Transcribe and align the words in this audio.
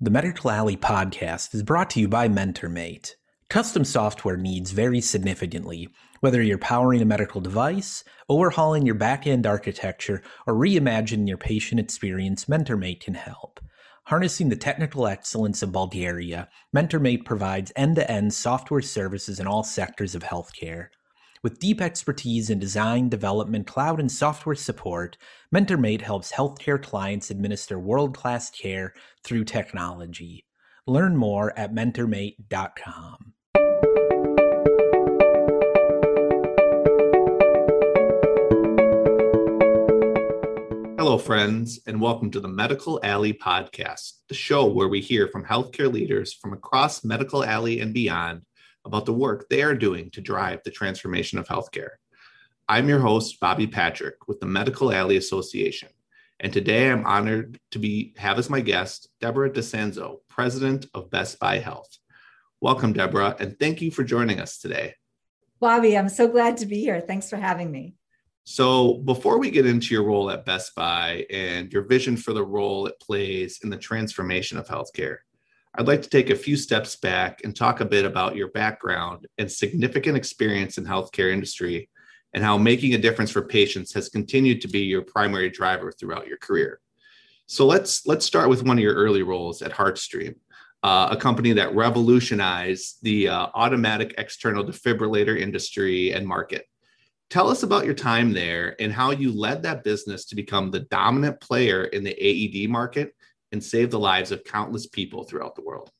The 0.00 0.12
Medical 0.12 0.52
Alley 0.52 0.76
podcast 0.76 1.56
is 1.56 1.64
brought 1.64 1.90
to 1.90 1.98
you 1.98 2.06
by 2.06 2.28
MentorMate. 2.28 3.14
Custom 3.50 3.84
software 3.84 4.36
needs 4.36 4.70
vary 4.70 5.00
significantly, 5.00 5.88
whether 6.20 6.40
you're 6.40 6.56
powering 6.56 7.02
a 7.02 7.04
medical 7.04 7.40
device, 7.40 8.04
overhauling 8.28 8.86
your 8.86 8.94
back-end 8.94 9.44
architecture, 9.44 10.22
or 10.46 10.54
reimagining 10.54 11.26
your 11.26 11.36
patient 11.36 11.80
experience, 11.80 12.44
MentorMate 12.44 13.00
can 13.00 13.14
help. 13.14 13.58
Harnessing 14.04 14.50
the 14.50 14.54
technical 14.54 15.08
excellence 15.08 15.64
of 15.64 15.72
Bulgaria, 15.72 16.48
MentorMate 16.72 17.24
provides 17.24 17.72
end-to-end 17.74 18.32
software 18.32 18.82
services 18.82 19.40
in 19.40 19.48
all 19.48 19.64
sectors 19.64 20.14
of 20.14 20.22
healthcare. 20.22 20.90
With 21.48 21.60
deep 21.60 21.80
expertise 21.80 22.50
in 22.50 22.58
design, 22.58 23.08
development, 23.08 23.66
cloud, 23.66 24.00
and 24.00 24.12
software 24.12 24.54
support, 24.54 25.16
MentorMate 25.50 26.02
helps 26.02 26.30
healthcare 26.30 26.82
clients 26.82 27.30
administer 27.30 27.78
world 27.78 28.14
class 28.14 28.50
care 28.50 28.92
through 29.24 29.44
technology. 29.44 30.44
Learn 30.86 31.16
more 31.16 31.58
at 31.58 31.72
mentormate.com. 31.72 33.32
Hello, 40.98 41.16
friends, 41.16 41.80
and 41.86 41.98
welcome 41.98 42.30
to 42.30 42.40
the 42.40 42.48
Medical 42.48 43.00
Alley 43.02 43.32
Podcast, 43.32 44.18
the 44.28 44.34
show 44.34 44.66
where 44.66 44.88
we 44.88 45.00
hear 45.00 45.26
from 45.26 45.46
healthcare 45.46 45.90
leaders 45.90 46.34
from 46.34 46.52
across 46.52 47.02
Medical 47.02 47.42
Alley 47.42 47.80
and 47.80 47.94
beyond 47.94 48.42
about 48.88 49.04
the 49.04 49.12
work 49.12 49.46
they 49.48 49.62
are 49.62 49.74
doing 49.74 50.10
to 50.10 50.22
drive 50.22 50.60
the 50.64 50.70
transformation 50.70 51.38
of 51.38 51.46
healthcare. 51.46 51.90
I'm 52.70 52.88
your 52.88 53.00
host, 53.00 53.38
Bobby 53.38 53.66
Patrick, 53.66 54.26
with 54.26 54.40
the 54.40 54.46
Medical 54.46 54.90
Alley 54.90 55.18
Association. 55.18 55.90
And 56.40 56.54
today 56.54 56.90
I'm 56.90 57.04
honored 57.04 57.60
to 57.72 57.78
be 57.78 58.14
have 58.16 58.38
as 58.38 58.48
my 58.48 58.60
guest 58.60 59.10
Deborah 59.20 59.50
DiSanzo, 59.50 60.20
president 60.30 60.86
of 60.94 61.10
Best 61.10 61.38
Buy 61.38 61.58
Health. 61.58 61.98
Welcome, 62.62 62.94
Deborah, 62.94 63.36
and 63.38 63.58
thank 63.58 63.82
you 63.82 63.90
for 63.90 64.04
joining 64.04 64.40
us 64.40 64.56
today. 64.58 64.94
Bobby, 65.60 65.98
I'm 65.98 66.08
so 66.08 66.26
glad 66.26 66.56
to 66.58 66.66
be 66.66 66.80
here. 66.80 67.02
Thanks 67.02 67.28
for 67.28 67.36
having 67.36 67.70
me. 67.70 67.94
So, 68.44 68.94
before 69.04 69.38
we 69.38 69.50
get 69.50 69.66
into 69.66 69.92
your 69.92 70.04
role 70.04 70.30
at 70.30 70.46
Best 70.46 70.74
Buy 70.74 71.26
and 71.28 71.70
your 71.70 71.82
vision 71.82 72.16
for 72.16 72.32
the 72.32 72.44
role 72.44 72.86
it 72.86 72.98
plays 73.00 73.60
in 73.62 73.68
the 73.68 73.76
transformation 73.76 74.56
of 74.56 74.66
healthcare, 74.66 75.18
I'd 75.78 75.86
like 75.86 76.02
to 76.02 76.08
take 76.08 76.30
a 76.30 76.34
few 76.34 76.56
steps 76.56 76.96
back 76.96 77.42
and 77.44 77.54
talk 77.54 77.78
a 77.78 77.84
bit 77.84 78.04
about 78.04 78.34
your 78.34 78.48
background 78.48 79.28
and 79.38 79.50
significant 79.50 80.16
experience 80.16 80.76
in 80.76 80.84
healthcare 80.84 81.32
industry 81.32 81.88
and 82.34 82.42
how 82.42 82.58
making 82.58 82.94
a 82.94 82.98
difference 82.98 83.30
for 83.30 83.42
patients 83.42 83.94
has 83.94 84.08
continued 84.08 84.60
to 84.62 84.68
be 84.68 84.80
your 84.80 85.02
primary 85.02 85.48
driver 85.48 85.92
throughout 85.92 86.26
your 86.26 86.38
career. 86.38 86.80
So 87.46 87.64
let's 87.64 88.04
let's 88.08 88.26
start 88.26 88.48
with 88.48 88.64
one 88.64 88.76
of 88.76 88.82
your 88.82 88.96
early 88.96 89.22
roles 89.22 89.62
at 89.62 89.70
HeartStream, 89.70 90.34
uh, 90.82 91.10
a 91.12 91.16
company 91.16 91.52
that 91.52 91.72
revolutionized 91.76 92.98
the 93.02 93.28
uh, 93.28 93.46
automatic 93.54 94.16
external 94.18 94.64
defibrillator 94.64 95.38
industry 95.38 96.10
and 96.10 96.26
market. 96.26 96.66
Tell 97.30 97.48
us 97.48 97.62
about 97.62 97.84
your 97.84 97.94
time 97.94 98.32
there 98.32 98.74
and 98.80 98.92
how 98.92 99.12
you 99.12 99.30
led 99.30 99.62
that 99.62 99.84
business 99.84 100.24
to 100.24 100.34
become 100.34 100.72
the 100.72 100.80
dominant 100.80 101.40
player 101.40 101.84
in 101.84 102.02
the 102.02 102.16
AED 102.20 102.68
market 102.68 103.14
and 103.52 103.62
save 103.62 103.90
the 103.90 103.98
lives 103.98 104.30
of 104.30 104.44
countless 104.44 104.86
people 104.86 105.24
throughout 105.24 105.54
the 105.54 105.62
world. 105.62 105.90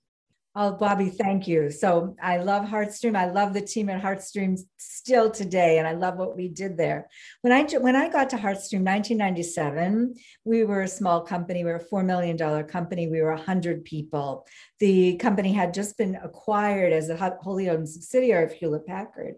Oh, 0.61 0.73
Bobby, 0.73 1.09
thank 1.09 1.47
you. 1.47 1.71
So 1.71 2.17
I 2.21 2.39
love 2.39 2.65
HeartStream. 2.65 3.17
I 3.17 3.31
love 3.31 3.53
the 3.55 3.61
team 3.61 3.89
at 3.89 4.03
HeartStream 4.03 4.59
still 4.77 5.31
today, 5.31 5.79
and 5.79 5.87
I 5.87 5.93
love 5.93 6.17
what 6.17 6.37
we 6.37 6.49
did 6.49 6.77
there. 6.77 7.07
When 7.43 7.53
I 7.53 7.63
when 7.79 7.95
I 7.95 8.09
got 8.09 8.31
to 8.31 8.37
HeartStream, 8.37 8.83
1997, 8.83 10.15
we 10.45 10.65
were 10.65 10.83
a 10.83 10.89
small 10.89 11.21
company. 11.21 11.63
We 11.63 11.71
were 11.71 11.77
a 11.77 11.85
four 11.85 12.03
million 12.03 12.37
dollar 12.37 12.65
company. 12.65 13.07
We 13.07 13.21
were 13.21 13.37
hundred 13.37 13.85
people. 13.85 14.47
The 14.81 15.15
company 15.19 15.53
had 15.53 15.73
just 15.73 15.97
been 15.97 16.19
acquired 16.25 16.93
as 16.93 17.09
a 17.09 17.39
wholly 17.41 17.71
owned 17.71 17.89
subsidiary 17.89 18.43
of 18.43 18.53
Hewlett 18.53 18.85
Packard, 18.85 19.35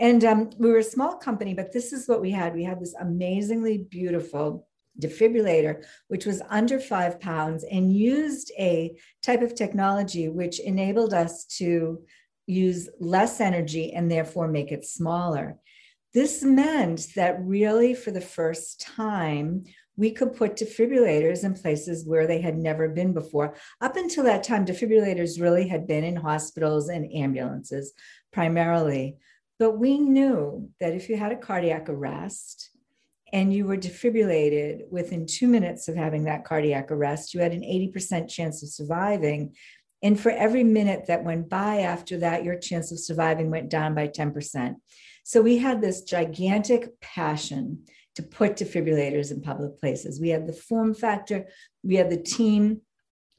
and 0.00 0.24
um, 0.24 0.50
we 0.58 0.68
were 0.68 0.78
a 0.78 0.82
small 0.82 1.16
company. 1.16 1.54
But 1.54 1.72
this 1.72 1.92
is 1.92 2.08
what 2.08 2.20
we 2.20 2.32
had. 2.32 2.54
We 2.54 2.64
had 2.64 2.80
this 2.80 2.94
amazingly 2.98 3.78
beautiful 3.78 4.66
defibrillator, 5.00 5.84
which 6.08 6.26
was 6.26 6.42
under 6.48 6.78
five 6.78 7.20
pounds 7.20 7.64
and 7.70 7.92
used 7.92 8.52
a 8.58 8.96
type 9.22 9.42
of 9.42 9.54
technology 9.54 10.28
which 10.28 10.60
enabled 10.60 11.14
us 11.14 11.44
to 11.44 12.02
use 12.46 12.88
less 13.00 13.40
energy 13.40 13.92
and 13.92 14.10
therefore 14.10 14.48
make 14.48 14.72
it 14.72 14.84
smaller. 14.84 15.58
This 16.14 16.42
meant 16.42 17.08
that 17.14 17.38
really, 17.42 17.94
for 17.94 18.10
the 18.10 18.20
first 18.20 18.80
time, 18.80 19.64
we 19.96 20.10
could 20.10 20.34
put 20.34 20.56
defibrillators 20.56 21.44
in 21.44 21.54
places 21.54 22.06
where 22.06 22.26
they 22.26 22.40
had 22.40 22.56
never 22.56 22.88
been 22.88 23.12
before. 23.12 23.56
Up 23.80 23.96
until 23.96 24.24
that 24.24 24.44
time, 24.44 24.64
defibrillators 24.64 25.40
really 25.40 25.68
had 25.68 25.86
been 25.86 26.04
in 26.04 26.16
hospitals 26.16 26.88
and 26.88 27.10
ambulances 27.14 27.92
primarily. 28.32 29.16
But 29.58 29.78
we 29.78 29.98
knew 29.98 30.70
that 30.80 30.92
if 30.92 31.08
you 31.08 31.16
had 31.16 31.32
a 31.32 31.36
cardiac 31.36 31.88
arrest, 31.88 32.70
and 33.32 33.52
you 33.52 33.66
were 33.66 33.76
defibrillated 33.76 34.88
within 34.90 35.26
two 35.26 35.48
minutes 35.48 35.88
of 35.88 35.96
having 35.96 36.24
that 36.24 36.44
cardiac 36.44 36.90
arrest, 36.90 37.34
you 37.34 37.40
had 37.40 37.52
an 37.52 37.62
80% 37.62 38.28
chance 38.28 38.62
of 38.62 38.68
surviving. 38.68 39.54
And 40.02 40.18
for 40.18 40.30
every 40.30 40.62
minute 40.62 41.06
that 41.08 41.24
went 41.24 41.48
by 41.48 41.78
after 41.78 42.18
that, 42.18 42.44
your 42.44 42.58
chance 42.58 42.92
of 42.92 43.00
surviving 43.00 43.50
went 43.50 43.68
down 43.68 43.94
by 43.94 44.08
10%. 44.08 44.76
So 45.24 45.42
we 45.42 45.58
had 45.58 45.80
this 45.80 46.02
gigantic 46.02 47.00
passion 47.00 47.84
to 48.14 48.22
put 48.22 48.56
defibrillators 48.56 49.30
in 49.30 49.42
public 49.42 49.78
places. 49.78 50.20
We 50.20 50.28
had 50.28 50.46
the 50.46 50.52
form 50.52 50.94
factor, 50.94 51.48
we 51.82 51.96
had 51.96 52.10
the 52.10 52.22
team, 52.22 52.82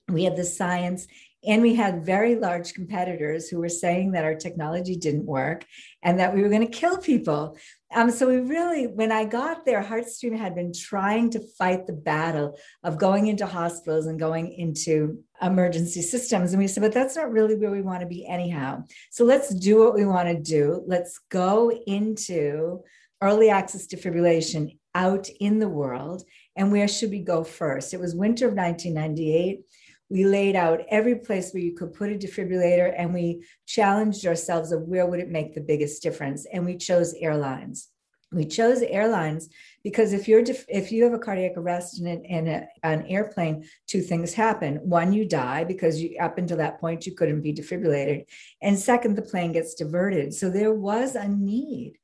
we 0.09 0.23
had 0.23 0.35
the 0.35 0.43
science, 0.43 1.07
and 1.45 1.61
we 1.61 1.75
had 1.75 2.05
very 2.05 2.35
large 2.35 2.73
competitors 2.73 3.47
who 3.47 3.59
were 3.59 3.69
saying 3.69 4.11
that 4.11 4.23
our 4.23 4.35
technology 4.35 4.95
didn't 4.95 5.25
work 5.25 5.65
and 6.01 6.19
that 6.19 6.33
we 6.33 6.41
were 6.41 6.49
going 6.49 6.65
to 6.65 6.79
kill 6.79 6.97
people. 6.97 7.57
Um, 7.93 8.09
so 8.09 8.27
we 8.27 8.37
really, 8.37 8.87
when 8.87 9.11
I 9.11 9.23
got 9.23 9.63
there, 9.63 9.83
HeartStream 9.83 10.37
had 10.37 10.55
been 10.55 10.73
trying 10.73 11.29
to 11.31 11.41
fight 11.57 11.85
the 11.85 11.93
battle 11.93 12.57
of 12.83 12.97
going 12.97 13.27
into 13.27 13.45
hospitals 13.45 14.07
and 14.07 14.19
going 14.19 14.51
into 14.51 15.23
emergency 15.41 16.01
systems. 16.01 16.53
And 16.53 16.61
we 16.61 16.67
said, 16.67 16.81
but 16.81 16.91
that's 16.91 17.15
not 17.15 17.31
really 17.31 17.55
where 17.55 17.71
we 17.71 17.81
want 17.81 18.01
to 18.01 18.07
be 18.07 18.25
anyhow. 18.27 18.83
So 19.11 19.23
let's 19.23 19.53
do 19.53 19.77
what 19.77 19.93
we 19.93 20.05
want 20.05 20.27
to 20.27 20.41
do. 20.41 20.83
Let's 20.87 21.19
go 21.29 21.71
into 21.71 22.81
early 23.21 23.49
access 23.49 23.87
defibrillation 23.87 24.77
out 24.95 25.29
in 25.39 25.59
the 25.59 25.69
world. 25.69 26.23
And 26.55 26.71
where 26.71 26.87
should 26.87 27.11
we 27.11 27.19
go 27.19 27.43
first? 27.43 27.93
It 27.93 27.99
was 27.99 28.15
winter 28.15 28.47
of 28.47 28.55
1998 28.55 29.61
we 30.09 30.25
laid 30.25 30.55
out 30.55 30.81
every 30.89 31.15
place 31.15 31.51
where 31.51 31.63
you 31.63 31.73
could 31.73 31.93
put 31.93 32.11
a 32.11 32.15
defibrillator 32.15 32.93
and 32.97 33.13
we 33.13 33.45
challenged 33.65 34.25
ourselves 34.25 34.71
of 34.71 34.83
where 34.83 35.05
would 35.05 35.19
it 35.19 35.29
make 35.29 35.53
the 35.53 35.61
biggest 35.61 36.01
difference 36.01 36.45
and 36.51 36.65
we 36.65 36.77
chose 36.77 37.13
airlines. 37.19 37.89
We 38.31 38.45
chose 38.45 38.81
airlines 38.81 39.47
because 39.83 40.11
if 40.11 40.27
you're 40.27 40.41
def- 40.41 40.65
if 40.67 40.91
you 40.91 41.05
have 41.05 41.13
a 41.13 41.19
cardiac 41.19 41.53
arrest 41.55 42.01
in, 42.01 42.07
an, 42.07 42.25
in 42.25 42.47
a, 42.47 42.67
an 42.83 43.05
airplane 43.07 43.65
two 43.87 44.01
things 44.01 44.33
happen. 44.33 44.75
One 44.77 45.13
you 45.13 45.25
die 45.25 45.63
because 45.63 46.01
you 46.01 46.17
up 46.19 46.37
until 46.37 46.57
that 46.57 46.79
point 46.81 47.05
you 47.05 47.15
couldn't 47.15 47.41
be 47.41 47.53
defibrillated. 47.53 48.25
And 48.61 48.77
second 48.77 49.15
the 49.15 49.21
plane 49.21 49.53
gets 49.53 49.75
diverted. 49.75 50.33
So 50.33 50.49
there 50.49 50.73
was 50.73 51.15
a 51.15 51.27
need. 51.27 51.99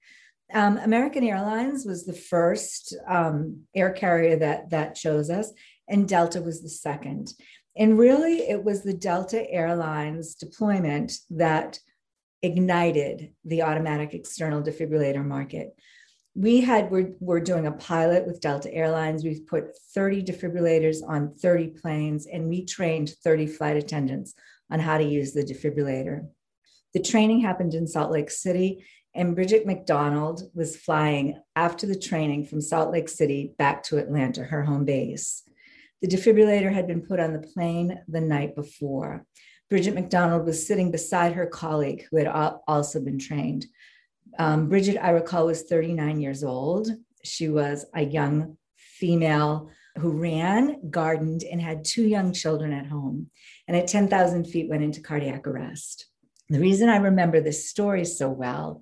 Um, 0.53 0.77
American 0.77 1.23
Airlines 1.23 1.83
was 1.85 2.05
the 2.05 2.13
first 2.13 2.95
um, 3.07 3.63
air 3.75 3.91
carrier 3.91 4.37
that 4.37 4.69
that 4.69 4.95
chose 4.95 5.29
us, 5.29 5.51
and 5.89 6.07
Delta 6.07 6.41
was 6.41 6.61
the 6.61 6.69
second. 6.69 7.33
And 7.75 7.97
really, 7.97 8.49
it 8.49 8.63
was 8.63 8.83
the 8.83 8.93
Delta 8.93 9.49
Airlines 9.49 10.35
deployment 10.35 11.13
that 11.31 11.79
ignited 12.43 13.33
the 13.45 13.63
automatic 13.63 14.13
external 14.13 14.61
defibrillator 14.61 15.25
market. 15.25 15.75
We 16.35 16.61
had, 16.61 16.91
we're, 16.91 17.13
we're 17.19 17.39
doing 17.39 17.67
a 17.67 17.71
pilot 17.71 18.27
with 18.27 18.41
Delta 18.41 18.71
Airlines. 18.73 19.23
We've 19.23 19.45
put 19.45 19.77
30 19.93 20.23
defibrillators 20.23 20.97
on 21.07 21.33
30 21.35 21.67
planes, 21.81 22.27
and 22.27 22.49
we 22.49 22.65
trained 22.65 23.13
30 23.23 23.47
flight 23.47 23.77
attendants 23.77 24.33
on 24.69 24.79
how 24.79 24.97
to 24.97 25.03
use 25.03 25.33
the 25.33 25.43
defibrillator. 25.43 26.27
The 26.93 27.01
training 27.01 27.41
happened 27.41 27.73
in 27.73 27.87
Salt 27.87 28.11
Lake 28.11 28.29
City, 28.29 28.85
and 29.15 29.35
Bridget 29.35 29.65
McDonald 29.65 30.43
was 30.53 30.75
flying 30.75 31.39
after 31.55 31.85
the 31.85 31.97
training 31.97 32.45
from 32.45 32.61
Salt 32.61 32.91
Lake 32.91 33.09
City 33.09 33.53
back 33.57 33.83
to 33.83 33.97
Atlanta, 33.97 34.43
her 34.43 34.63
home 34.63 34.85
base. 34.85 35.43
The 36.03 36.09
defibrillator 36.09 36.73
had 36.73 36.85
been 36.85 37.01
put 37.01 37.21
on 37.21 37.31
the 37.31 37.39
plane 37.39 37.97
the 38.09 38.19
night 38.19 38.57
before. 38.57 39.25
Bridget 39.69 39.93
McDonald 39.93 40.45
was 40.45 40.67
sitting 40.67 40.91
beside 40.91 41.31
her 41.31 41.45
colleague 41.45 42.05
who 42.11 42.17
had 42.17 42.27
also 42.67 42.99
been 42.99 43.17
trained. 43.17 43.65
Um, 44.37 44.67
Bridget, 44.67 44.97
I 45.01 45.11
recall, 45.11 45.45
was 45.45 45.63
39 45.63 46.19
years 46.19 46.43
old. 46.43 46.89
She 47.23 47.47
was 47.47 47.85
a 47.95 48.03
young 48.03 48.57
female 48.75 49.69
who 49.97 50.11
ran, 50.11 50.89
gardened, 50.89 51.45
and 51.49 51.61
had 51.61 51.85
two 51.85 52.03
young 52.03 52.33
children 52.33 52.73
at 52.73 52.87
home. 52.87 53.29
And 53.69 53.77
at 53.77 53.87
10,000 53.87 54.43
feet, 54.43 54.69
went 54.69 54.83
into 54.83 54.99
cardiac 54.99 55.47
arrest. 55.47 56.07
The 56.49 56.59
reason 56.59 56.89
I 56.89 56.97
remember 56.97 57.39
this 57.39 57.69
story 57.69 58.03
so 58.03 58.27
well 58.27 58.81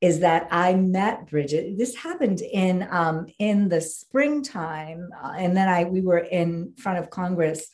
is 0.00 0.20
that 0.20 0.48
I 0.50 0.74
met 0.74 1.28
Bridget. 1.28 1.76
This 1.76 1.94
happened 1.94 2.40
in 2.40 2.88
um, 2.90 3.26
in 3.38 3.68
the 3.68 3.80
springtime, 3.80 5.10
uh, 5.22 5.34
and 5.36 5.56
then 5.56 5.68
I 5.68 5.84
we 5.84 6.00
were 6.00 6.18
in 6.18 6.74
front 6.76 6.98
of 6.98 7.10
Congress 7.10 7.68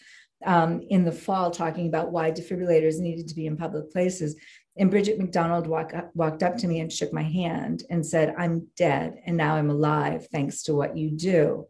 um, 0.44 0.81
in 0.90 1.05
the 1.05 1.12
fall 1.12 1.50
talking 1.50 1.88
about 1.88 2.12
why 2.12 2.31
defibrillators 2.31 2.99
needed 2.99 3.28
to 3.28 3.34
be 3.34 3.46
in 3.46 3.56
public 3.56 3.90
places. 3.93 4.37
And 4.78 4.90
Bridget 4.90 5.19
McDonald 5.19 5.67
walk 5.67 5.94
up, 5.94 6.11
walked 6.14 6.43
up 6.43 6.56
to 6.58 6.69
me 6.69 6.81
and 6.81 6.93
shook 6.93 7.12
my 7.12 7.23
hand 7.23 7.84
and 7.88 8.05
said, 8.05 8.34
I'm 8.37 8.69
dead 8.76 9.23
and 9.25 9.37
now 9.37 9.55
I'm 9.55 9.70
alive 9.70 10.28
thanks 10.31 10.64
to 10.64 10.75
what 10.75 10.96
you 10.96 11.11
do. 11.11 11.67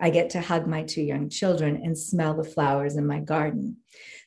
I 0.00 0.10
get 0.10 0.30
to 0.30 0.40
hug 0.40 0.66
my 0.66 0.82
two 0.82 1.02
young 1.02 1.28
children 1.28 1.80
and 1.82 1.96
smell 1.96 2.34
the 2.34 2.44
flowers 2.44 2.96
in 2.96 3.06
my 3.06 3.20
garden. 3.20 3.78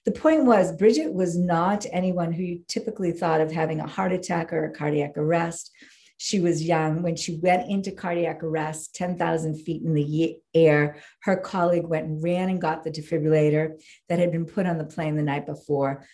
The 0.06 0.12
point 0.12 0.46
was, 0.46 0.76
Bridget 0.76 1.14
was 1.14 1.38
not 1.38 1.86
anyone 1.92 2.32
who 2.32 2.44
you 2.44 2.62
typically 2.68 3.12
thought 3.12 3.42
of 3.42 3.52
having 3.52 3.80
a 3.80 3.88
heart 3.88 4.14
attack 4.14 4.54
or 4.54 4.66
a 4.66 4.74
cardiac 4.74 5.18
arrest. 5.18 5.72
She 6.18 6.40
was 6.40 6.64
young. 6.64 7.02
When 7.02 7.16
she 7.16 7.40
went 7.42 7.70
into 7.70 7.92
cardiac 7.92 8.44
arrest, 8.44 8.96
10,000 8.96 9.56
feet 9.56 9.84
in 9.84 9.94
the 9.94 10.38
air, 10.54 10.98
her 11.22 11.38
colleague 11.38 11.88
went 11.88 12.08
and 12.08 12.24
ran 12.24 12.50
and 12.50 12.62
got 12.62 12.84
the 12.84 12.92
defibrillator 12.92 13.82
that 14.08 14.20
had 14.20 14.32
been 14.32 14.46
put 14.46 14.66
on 14.66 14.78
the 14.78 14.86
plane 14.86 15.16
the 15.16 15.24
night 15.24 15.46
before, 15.46 16.06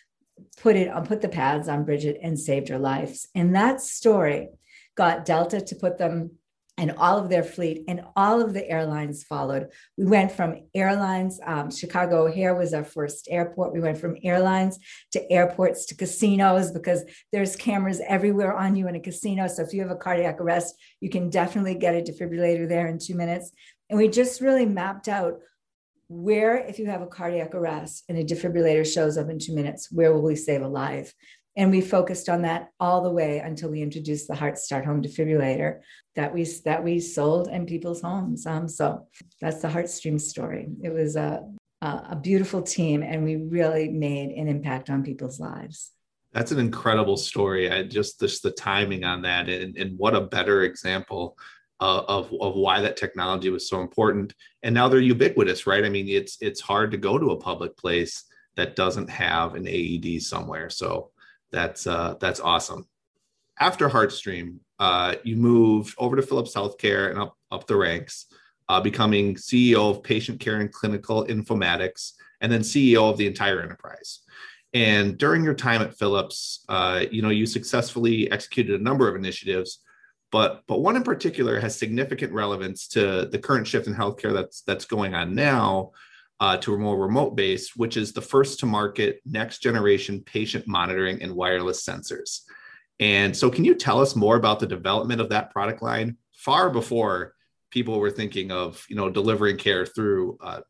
put 0.57 0.75
it 0.75 0.89
on, 0.89 1.05
put 1.05 1.21
the 1.21 1.29
pads 1.29 1.67
on 1.67 1.85
Bridget 1.85 2.19
and 2.21 2.39
saved 2.39 2.69
her 2.69 2.79
life. 2.79 3.25
And 3.33 3.55
that 3.55 3.81
story 3.81 4.49
got 4.95 5.25
Delta 5.25 5.61
to 5.61 5.75
put 5.75 5.97
them 5.97 6.31
and 6.77 6.91
all 6.97 7.17
of 7.17 7.29
their 7.29 7.43
fleet 7.43 7.83
and 7.87 8.01
all 8.15 8.41
of 8.41 8.53
the 8.53 8.67
airlines 8.69 9.23
followed. 9.23 9.69
We 9.97 10.05
went 10.05 10.31
from 10.31 10.63
airlines, 10.73 11.39
um, 11.45 11.71
Chicago 11.71 12.27
O'Hare 12.27 12.55
was 12.55 12.73
our 12.73 12.83
first 12.83 13.27
airport. 13.31 13.73
We 13.73 13.79
went 13.79 13.97
from 13.97 14.17
airlines 14.23 14.77
to 15.13 15.31
airports 15.31 15.85
to 15.87 15.95
casinos 15.95 16.71
because 16.71 17.03
there's 17.31 17.55
cameras 17.55 18.01
everywhere 18.05 18.53
on 18.53 18.75
you 18.75 18.87
in 18.87 18.95
a 18.95 18.99
casino. 18.99 19.47
So 19.47 19.63
if 19.63 19.73
you 19.73 19.81
have 19.81 19.91
a 19.91 19.95
cardiac 19.95 20.41
arrest, 20.41 20.75
you 20.99 21.09
can 21.09 21.29
definitely 21.29 21.75
get 21.75 21.95
a 21.95 22.01
defibrillator 22.01 22.67
there 22.67 22.87
in 22.87 22.99
two 22.99 23.15
minutes. 23.15 23.51
And 23.89 23.97
we 23.97 24.07
just 24.09 24.41
really 24.41 24.65
mapped 24.65 25.07
out 25.07 25.39
where, 26.07 26.57
if 26.57 26.77
you 26.77 26.85
have 26.87 27.01
a 27.01 27.07
cardiac 27.07 27.55
arrest 27.55 28.03
and 28.09 28.17
a 28.17 28.23
defibrillator 28.23 28.85
shows 28.85 29.17
up 29.17 29.29
in 29.29 29.39
two 29.39 29.55
minutes, 29.55 29.91
where 29.91 30.13
will 30.13 30.21
we 30.21 30.35
save 30.35 30.61
a 30.61 30.67
life? 30.67 31.13
And 31.57 31.71
we 31.71 31.81
focused 31.81 32.27
on 32.27 32.41
that 32.41 32.69
all 32.79 33.01
the 33.01 33.09
way 33.09 33.39
until 33.39 33.69
we 33.69 33.81
introduced 33.81 34.27
the 34.27 34.33
HeartStart 34.33 34.85
Home 34.85 35.01
defibrillator 35.01 35.79
that 36.15 36.33
we 36.33 36.43
that 36.65 36.83
we 36.83 36.99
sold 36.99 37.47
in 37.47 37.65
people's 37.65 38.01
homes. 38.01 38.45
Um, 38.45 38.67
so 38.67 39.07
that's 39.39 39.61
the 39.61 39.69
HeartStream 39.69 40.19
story. 40.19 40.67
It 40.83 40.93
was 40.93 41.15
a 41.15 41.43
a 41.81 42.15
beautiful 42.15 42.61
team, 42.61 43.03
and 43.03 43.23
we 43.23 43.35
really 43.35 43.89
made 43.89 44.31
an 44.31 44.47
impact 44.47 44.89
on 44.89 45.03
people's 45.03 45.39
lives. 45.39 45.91
That's 46.33 46.51
an 46.51 46.59
incredible 46.59 47.17
story. 47.17 47.71
I 47.71 47.83
just 47.83 48.19
just 48.19 48.43
the 48.43 48.51
timing 48.51 49.03
on 49.03 49.21
that, 49.21 49.47
and, 49.47 49.77
and 49.77 49.97
what 49.97 50.15
a 50.15 50.21
better 50.21 50.63
example 50.63 51.37
uh, 51.79 52.03
of 52.07 52.33
of 52.41 52.55
why 52.55 52.81
that 52.81 52.97
technology 52.97 53.49
was 53.49 53.69
so 53.69 53.81
important. 53.81 54.33
And 54.63 54.73
now 54.73 54.87
they're 54.87 54.99
ubiquitous, 54.99 55.67
right? 55.67 55.85
I 55.85 55.89
mean, 55.89 56.07
it's 56.07 56.37
it's 56.41 56.61
hard 56.61 56.91
to 56.91 56.97
go 56.97 57.17
to 57.17 57.31
a 57.31 57.39
public 57.39 57.77
place 57.77 58.23
that 58.55 58.75
doesn't 58.75 59.09
have 59.09 59.55
an 59.55 59.67
AED 59.67 60.21
somewhere. 60.21 60.69
So 60.69 61.11
that's 61.51 61.87
uh, 61.87 62.15
that's 62.19 62.39
awesome. 62.39 62.87
After 63.59 63.89
HeartStream, 63.89 64.57
uh, 64.79 65.15
you 65.23 65.37
moved 65.37 65.95
over 65.97 66.15
to 66.15 66.21
Philips 66.21 66.53
Healthcare 66.53 67.09
and 67.09 67.19
up 67.19 67.37
up 67.51 67.67
the 67.67 67.75
ranks, 67.75 68.25
uh, 68.69 68.81
becoming 68.81 69.35
CEO 69.35 69.89
of 69.89 70.03
Patient 70.03 70.39
Care 70.39 70.59
and 70.59 70.71
Clinical 70.71 71.25
Informatics, 71.25 72.13
and 72.41 72.51
then 72.51 72.61
CEO 72.61 73.09
of 73.09 73.17
the 73.17 73.27
entire 73.27 73.61
enterprise. 73.61 74.19
And 74.73 75.17
during 75.17 75.43
your 75.45 75.53
time 75.53 75.81
at 75.81 75.97
Philips, 75.97 76.65
uh, 76.67 77.05
you 77.09 77.21
know 77.21 77.29
you 77.29 77.45
successfully 77.45 78.29
executed 78.31 78.79
a 78.79 78.83
number 78.83 79.07
of 79.07 79.15
initiatives, 79.15 79.79
but 80.31 80.63
but 80.67 80.81
one 80.81 80.97
in 80.97 81.03
particular 81.03 81.59
has 81.59 81.77
significant 81.77 82.33
relevance 82.33 82.87
to 82.89 83.27
the 83.27 83.39
current 83.39 83.67
shift 83.67 83.87
in 83.87 83.95
healthcare 83.95 84.33
that's 84.33 84.61
that's 84.61 84.85
going 84.85 85.13
on 85.13 85.33
now, 85.33 85.91
uh, 86.39 86.57
to 86.57 86.73
a 86.73 86.77
more 86.77 86.97
remote 86.97 87.35
base, 87.35 87.75
which 87.75 87.97
is 87.97 88.11
the 88.11 88.21
first 88.21 88.59
to 88.59 88.65
market 88.65 89.21
next 89.25 89.59
generation 89.59 90.21
patient 90.21 90.67
monitoring 90.67 91.21
and 91.21 91.33
wireless 91.33 91.85
sensors. 91.85 92.41
And 92.99 93.35
so, 93.35 93.49
can 93.49 93.65
you 93.65 93.75
tell 93.75 94.01
us 94.01 94.15
more 94.15 94.35
about 94.35 94.59
the 94.59 94.67
development 94.67 95.21
of 95.21 95.29
that 95.29 95.51
product 95.51 95.81
line 95.81 96.17
far 96.33 96.69
before 96.69 97.33
people 97.71 97.99
were 97.99 98.11
thinking 98.11 98.51
of 98.51 98.85
you 98.89 98.95
know 98.95 99.09
delivering 99.09 99.57
care 99.57 99.85
through 99.85 100.37
uh, 100.41 100.61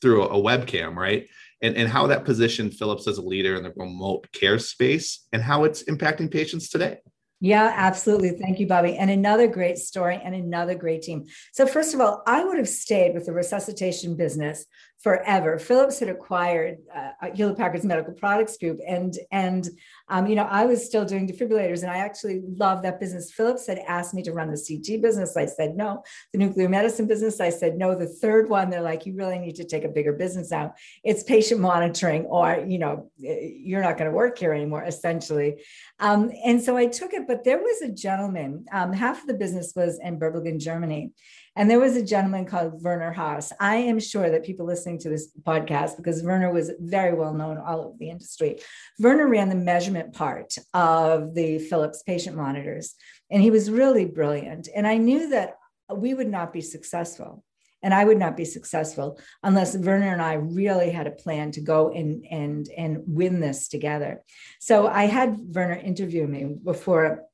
through 0.00 0.24
a 0.24 0.36
webcam, 0.36 0.96
right? 0.96 1.28
And, 1.62 1.76
and 1.76 1.88
how 1.88 2.08
that 2.08 2.24
positioned 2.24 2.74
Philips 2.74 3.06
as 3.06 3.18
a 3.18 3.22
leader 3.22 3.54
in 3.54 3.62
the 3.62 3.72
remote 3.76 4.30
care 4.32 4.58
space 4.58 5.26
and 5.32 5.40
how 5.40 5.62
it's 5.62 5.84
impacting 5.84 6.28
patients 6.28 6.68
today. 6.68 6.98
Yeah, 7.40 7.72
absolutely. 7.74 8.30
Thank 8.30 8.60
you, 8.60 8.68
Bobby. 8.68 8.96
And 8.96 9.10
another 9.10 9.48
great 9.48 9.76
story 9.76 10.20
and 10.22 10.32
another 10.32 10.76
great 10.76 11.02
team. 11.02 11.24
So, 11.52 11.66
first 11.66 11.92
of 11.92 12.00
all, 12.00 12.22
I 12.24 12.44
would 12.44 12.56
have 12.56 12.68
stayed 12.68 13.14
with 13.14 13.26
the 13.26 13.32
resuscitation 13.32 14.16
business 14.16 14.64
forever. 15.02 15.58
Philips 15.58 15.98
had 15.98 16.08
acquired 16.08 16.78
uh, 16.94 17.30
Hewlett 17.34 17.56
Packard's 17.56 17.84
medical 17.84 18.12
products 18.12 18.56
group, 18.56 18.78
and 18.86 19.18
and 19.30 19.68
um, 20.08 20.26
you 20.26 20.36
know 20.36 20.44
I 20.44 20.64
was 20.64 20.84
still 20.84 21.04
doing 21.04 21.26
defibrillators, 21.26 21.82
and 21.82 21.90
I 21.90 21.98
actually 21.98 22.42
loved 22.44 22.84
that 22.84 23.00
business. 23.00 23.32
Philips 23.32 23.66
had 23.66 23.78
asked 23.80 24.14
me 24.14 24.22
to 24.22 24.32
run 24.32 24.50
the 24.50 24.56
CT 24.56 25.02
business. 25.02 25.36
I 25.36 25.46
said 25.46 25.76
no. 25.76 26.02
The 26.32 26.38
nuclear 26.38 26.68
medicine 26.68 27.06
business, 27.06 27.40
I 27.40 27.50
said 27.50 27.76
no. 27.76 27.94
The 27.94 28.06
third 28.06 28.48
one, 28.48 28.70
they're 28.70 28.80
like, 28.80 29.04
you 29.04 29.14
really 29.14 29.38
need 29.38 29.56
to 29.56 29.64
take 29.64 29.84
a 29.84 29.88
bigger 29.88 30.12
business 30.12 30.50
now. 30.50 30.74
It's 31.02 31.24
patient 31.24 31.60
monitoring, 31.60 32.26
or 32.26 32.64
you 32.66 32.78
know, 32.78 33.10
you're 33.18 33.82
not 33.82 33.98
going 33.98 34.10
to 34.10 34.16
work 34.16 34.38
here 34.38 34.52
anymore, 34.52 34.84
essentially. 34.84 35.62
Um, 35.98 36.30
and 36.44 36.62
so 36.62 36.76
I 36.76 36.86
took 36.86 37.12
it, 37.12 37.26
but 37.26 37.44
there 37.44 37.58
was 37.58 37.82
a 37.82 37.90
gentleman. 37.90 38.66
Um, 38.72 38.92
half 38.92 39.22
of 39.22 39.26
the 39.26 39.34
business 39.34 39.72
was 39.74 39.98
in 40.02 40.18
Berlin, 40.18 40.60
Germany 40.60 41.12
and 41.56 41.70
there 41.70 41.80
was 41.80 41.96
a 41.96 42.04
gentleman 42.04 42.46
called 42.46 42.82
Werner 42.82 43.12
Haas. 43.12 43.52
I 43.60 43.76
am 43.76 44.00
sure 44.00 44.30
that 44.30 44.44
people 44.44 44.66
listening 44.66 44.98
to 45.00 45.10
this 45.10 45.30
podcast, 45.42 45.96
because 45.96 46.22
Werner 46.22 46.52
was 46.52 46.70
very 46.80 47.14
well 47.14 47.34
known 47.34 47.58
all 47.58 47.80
over 47.80 47.96
the 47.98 48.10
industry, 48.10 48.58
Werner 48.98 49.28
ran 49.28 49.48
the 49.48 49.54
measurement 49.54 50.14
part 50.14 50.54
of 50.72 51.34
the 51.34 51.58
Philips 51.58 52.02
patient 52.02 52.36
monitors, 52.36 52.94
and 53.30 53.42
he 53.42 53.50
was 53.50 53.70
really 53.70 54.04
brilliant. 54.04 54.68
And 54.74 54.86
I 54.86 54.96
knew 54.96 55.28
that 55.30 55.56
we 55.94 56.14
would 56.14 56.28
not 56.28 56.52
be 56.52 56.60
successful. 56.60 57.44
And 57.84 57.92
I 57.92 58.04
would 58.04 58.18
not 58.18 58.36
be 58.36 58.44
successful 58.44 59.18
unless 59.42 59.76
Werner 59.76 60.12
and 60.12 60.22
I 60.22 60.34
really 60.34 60.90
had 60.90 61.08
a 61.08 61.10
plan 61.10 61.50
to 61.50 61.60
go 61.60 61.90
and 61.90 62.24
and 62.30 62.68
and 62.76 63.02
win 63.08 63.40
this 63.40 63.66
together. 63.66 64.22
So 64.60 64.86
I 64.86 65.06
had 65.06 65.36
Werner 65.36 65.74
interview 65.74 66.28
me 66.28 66.44
before 66.44 67.24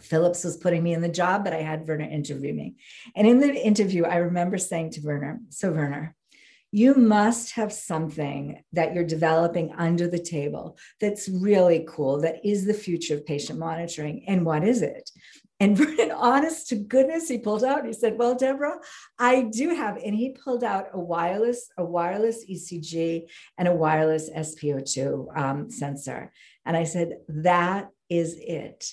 Philips 0.00 0.44
was 0.44 0.56
putting 0.56 0.82
me 0.82 0.94
in 0.94 1.00
the 1.00 1.08
job, 1.08 1.44
but 1.44 1.52
I 1.52 1.62
had 1.62 1.86
Werner 1.86 2.08
interview 2.08 2.52
me. 2.52 2.76
And 3.16 3.26
in 3.26 3.38
the 3.38 3.54
interview, 3.54 4.04
I 4.04 4.16
remember 4.16 4.58
saying 4.58 4.90
to 4.92 5.00
Werner, 5.00 5.40
So, 5.50 5.72
Werner, 5.72 6.14
you 6.70 6.94
must 6.94 7.52
have 7.52 7.72
something 7.72 8.62
that 8.72 8.94
you're 8.94 9.04
developing 9.04 9.72
under 9.72 10.06
the 10.06 10.18
table 10.18 10.76
that's 11.00 11.28
really 11.28 11.86
cool, 11.88 12.20
that 12.20 12.44
is 12.44 12.66
the 12.66 12.74
future 12.74 13.14
of 13.14 13.24
patient 13.24 13.58
monitoring. 13.58 14.24
And 14.28 14.44
what 14.44 14.64
is 14.64 14.82
it? 14.82 15.10
And 15.60 15.78
Werner, 15.98 16.14
honest 16.14 16.68
to 16.68 16.76
goodness, 16.76 17.28
he 17.28 17.38
pulled 17.38 17.64
out. 17.64 17.86
He 17.86 17.92
said, 17.92 18.18
"Well, 18.18 18.34
Deborah, 18.34 18.78
I 19.18 19.42
do 19.42 19.74
have," 19.74 19.96
and 19.96 20.14
he 20.14 20.30
pulled 20.30 20.62
out 20.62 20.88
a 20.92 21.00
wireless, 21.00 21.70
a 21.76 21.84
wireless 21.84 22.44
ECG 22.48 23.28
and 23.56 23.66
a 23.66 23.74
wireless 23.74 24.30
SpO2 24.30 25.36
um, 25.36 25.70
sensor. 25.70 26.32
And 26.64 26.76
I 26.76 26.84
said, 26.84 27.18
"That 27.28 27.88
is 28.08 28.36
it." 28.38 28.92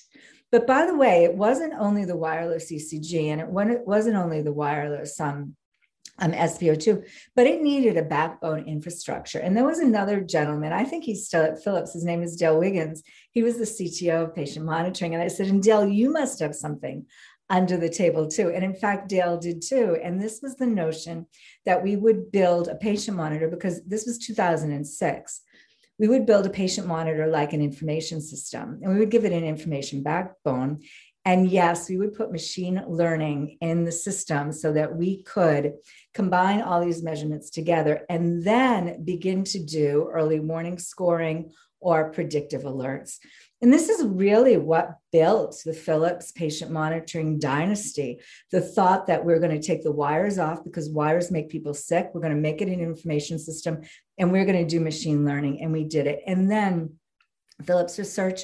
But 0.52 0.66
by 0.66 0.86
the 0.86 0.96
way, 0.96 1.24
it 1.24 1.34
wasn't 1.34 1.74
only 1.78 2.04
the 2.04 2.16
wireless 2.16 2.72
ECG 2.72 3.26
and 3.26 3.40
it 3.40 3.48
wasn't 3.86 4.16
only 4.16 4.42
the 4.42 4.52
wireless 4.52 5.18
um, 5.20 5.56
um, 6.18 6.32
SpO2, 6.32 7.06
but 7.34 7.46
it 7.46 7.62
needed 7.62 7.96
a 7.96 8.02
backbone 8.02 8.66
infrastructure. 8.66 9.38
And 9.38 9.56
there 9.56 9.66
was 9.66 9.80
another 9.80 10.20
gentleman, 10.20 10.72
I 10.72 10.84
think 10.84 11.04
he's 11.04 11.26
still 11.26 11.42
at 11.42 11.62
Philips, 11.62 11.92
his 11.92 12.04
name 12.04 12.22
is 12.22 12.36
Dale 12.36 12.58
Wiggins. 12.58 13.02
He 13.32 13.42
was 13.42 13.58
the 13.58 13.64
CTO 13.64 14.24
of 14.24 14.34
patient 14.34 14.64
monitoring. 14.64 15.14
And 15.14 15.22
I 15.22 15.28
said, 15.28 15.48
and 15.48 15.62
Dale, 15.62 15.86
you 15.86 16.10
must 16.10 16.40
have 16.40 16.54
something 16.54 17.06
under 17.48 17.76
the 17.76 17.88
table 17.88 18.26
too. 18.28 18.50
And 18.50 18.64
in 18.64 18.74
fact, 18.74 19.08
Dale 19.08 19.38
did 19.38 19.62
too. 19.62 19.98
And 20.02 20.20
this 20.20 20.40
was 20.42 20.56
the 20.56 20.66
notion 20.66 21.26
that 21.64 21.82
we 21.82 21.96
would 21.96 22.32
build 22.32 22.68
a 22.68 22.74
patient 22.74 23.16
monitor 23.16 23.48
because 23.48 23.82
this 23.84 24.06
was 24.06 24.18
2006 24.18 25.42
we 25.98 26.08
would 26.08 26.26
build 26.26 26.46
a 26.46 26.50
patient 26.50 26.86
monitor 26.86 27.26
like 27.26 27.52
an 27.52 27.62
information 27.62 28.20
system 28.20 28.80
and 28.82 28.92
we 28.92 28.98
would 28.98 29.10
give 29.10 29.24
it 29.24 29.32
an 29.32 29.44
information 29.44 30.02
backbone. 30.02 30.80
And 31.24 31.50
yes, 31.50 31.88
we 31.88 31.96
would 31.96 32.14
put 32.14 32.30
machine 32.30 32.82
learning 32.86 33.58
in 33.60 33.84
the 33.84 33.90
system 33.90 34.52
so 34.52 34.72
that 34.72 34.94
we 34.94 35.24
could 35.24 35.72
combine 36.14 36.62
all 36.62 36.84
these 36.84 37.02
measurements 37.02 37.50
together 37.50 38.06
and 38.08 38.44
then 38.44 39.04
begin 39.04 39.42
to 39.44 39.58
do 39.58 40.08
early 40.12 40.38
warning 40.38 40.78
scoring 40.78 41.50
or 41.80 42.12
predictive 42.12 42.62
alerts. 42.62 43.18
And 43.62 43.72
this 43.72 43.88
is 43.88 44.04
really 44.04 44.58
what 44.58 44.98
built 45.12 45.62
the 45.64 45.72
Philips 45.72 46.30
patient 46.30 46.70
monitoring 46.70 47.38
dynasty. 47.38 48.20
The 48.50 48.60
thought 48.60 49.06
that 49.06 49.24
we're 49.24 49.38
going 49.38 49.58
to 49.58 49.66
take 49.66 49.82
the 49.82 49.92
wires 49.92 50.38
off 50.38 50.62
because 50.62 50.90
wires 50.90 51.30
make 51.30 51.48
people 51.48 51.72
sick. 51.72 52.10
We're 52.12 52.20
going 52.20 52.34
to 52.34 52.40
make 52.40 52.60
it 52.60 52.68
an 52.68 52.80
information 52.80 53.38
system 53.38 53.80
and 54.18 54.30
we're 54.30 54.44
going 54.44 54.58
to 54.58 54.70
do 54.70 54.80
machine 54.80 55.24
learning. 55.24 55.62
And 55.62 55.72
we 55.72 55.84
did 55.84 56.06
it. 56.06 56.22
And 56.26 56.50
then 56.50 56.94
Philips 57.64 57.98
Research 57.98 58.42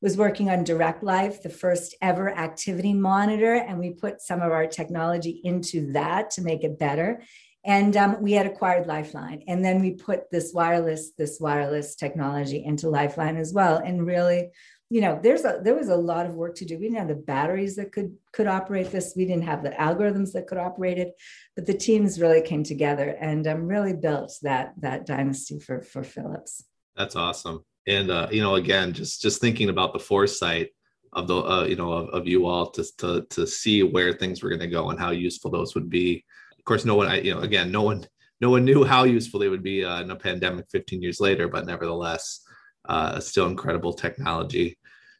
was 0.00 0.16
working 0.16 0.50
on 0.50 0.64
DirectLife, 0.64 1.42
the 1.42 1.48
first 1.48 1.96
ever 2.00 2.30
activity 2.30 2.92
monitor. 2.92 3.54
And 3.54 3.78
we 3.78 3.90
put 3.90 4.20
some 4.20 4.40
of 4.40 4.52
our 4.52 4.66
technology 4.66 5.40
into 5.42 5.92
that 5.92 6.30
to 6.32 6.42
make 6.42 6.62
it 6.62 6.78
better. 6.78 7.22
And 7.64 7.96
um, 7.96 8.20
we 8.20 8.32
had 8.32 8.46
acquired 8.46 8.86
lifeline 8.86 9.42
and 9.48 9.64
then 9.64 9.80
we 9.80 9.92
put 9.92 10.30
this 10.30 10.52
wireless 10.52 11.12
this 11.16 11.38
wireless 11.40 11.94
technology 11.94 12.62
into 12.64 12.88
lifeline 12.88 13.36
as 13.36 13.52
well. 13.52 13.76
And 13.76 14.06
really 14.06 14.50
you 14.90 15.00
know 15.00 15.18
there's 15.22 15.44
a 15.44 15.60
there 15.62 15.74
was 15.74 15.88
a 15.88 15.96
lot 15.96 16.26
of 16.26 16.34
work 16.34 16.54
to 16.56 16.64
do. 16.64 16.78
We 16.78 16.84
didn't 16.84 16.98
have 16.98 17.08
the 17.08 17.14
batteries 17.14 17.76
that 17.76 17.92
could 17.92 18.14
could 18.32 18.46
operate 18.46 18.90
this. 18.90 19.14
We 19.16 19.24
didn't 19.24 19.44
have 19.44 19.62
the 19.62 19.70
algorithms 19.70 20.32
that 20.32 20.46
could 20.46 20.58
operate 20.58 20.98
it 20.98 21.14
but 21.56 21.66
the 21.66 21.74
teams 21.74 22.20
really 22.20 22.42
came 22.42 22.64
together 22.64 23.16
and 23.20 23.46
um, 23.46 23.66
really 23.66 23.92
built 23.92 24.32
that 24.42 24.74
that 24.78 25.06
dynasty 25.06 25.58
for 25.58 25.82
for 25.82 26.02
philips. 26.04 26.64
That's 26.96 27.16
awesome. 27.16 27.64
And 27.86 28.10
uh, 28.10 28.28
you 28.30 28.42
know 28.42 28.56
again 28.56 28.92
just 28.92 29.22
just 29.22 29.40
thinking 29.40 29.68
about 29.68 29.92
the 29.92 29.98
foresight 29.98 30.70
of 31.12 31.28
the 31.28 31.36
uh, 31.36 31.64
you 31.64 31.76
know 31.76 31.92
of, 31.92 32.08
of 32.10 32.28
you 32.28 32.46
all 32.46 32.70
to, 32.70 32.84
to 32.98 33.26
to 33.30 33.46
see 33.46 33.82
where 33.82 34.12
things 34.12 34.42
were 34.42 34.50
going 34.50 34.60
to 34.60 34.66
go 34.66 34.90
and 34.90 34.98
how 34.98 35.10
useful 35.10 35.50
those 35.50 35.74
would 35.74 35.88
be 35.88 36.24
of 36.64 36.66
course 36.66 36.86
no 36.86 36.94
one 36.94 37.22
you 37.22 37.34
know 37.34 37.40
again 37.40 37.70
no 37.70 37.82
one 37.82 38.06
no 38.40 38.48
one 38.48 38.64
knew 38.64 38.84
how 38.84 39.04
useful 39.04 39.38
they 39.38 39.50
would 39.50 39.62
be 39.62 39.84
uh, 39.84 40.00
in 40.00 40.10
a 40.10 40.16
pandemic 40.16 40.64
15 40.70 41.02
years 41.02 41.20
later 41.20 41.46
but 41.46 41.66
nevertheless 41.66 42.40
uh, 42.86 43.20
still 43.20 43.46
incredible 43.46 43.92
technology. 43.92 44.78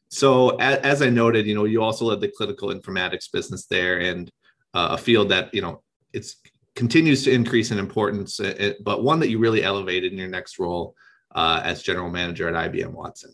So 0.09 0.57
as, 0.57 0.79
as, 0.79 1.03
i 1.03 1.11
noted 1.11 1.47
you 1.47 1.55
know 1.55 1.65
you 1.65 1.83
also 1.83 2.07
led 2.07 2.21
the 2.21 2.29
clinical 2.29 2.69
informatics 2.69 3.31
business 3.31 3.67
there 3.67 4.01
and 4.01 4.31
uh, 4.73 4.89
a 4.93 4.99
field 4.99 5.29
that 5.31 5.53
you 5.53 5.61
know 5.61 5.83
it's 6.13 6.37
continues 6.77 7.25
to 7.25 7.33
increase 7.33 7.71
in 7.71 7.79
importance 7.79 8.41
uh, 8.41 8.73
but 8.83 9.03
one 9.03 9.21
that 9.21 9.29
you 9.29 9.39
really 9.39 9.63
elevated 9.63 10.13
in 10.13 10.19
your 10.19 10.29
next 10.29 10.59
role 10.59 10.95
uh, 11.35 11.61
as 11.65 11.83
general 11.83 12.11
manager 12.11 12.49
at 12.49 12.73
ibm 12.73 12.93
watson 12.93 13.33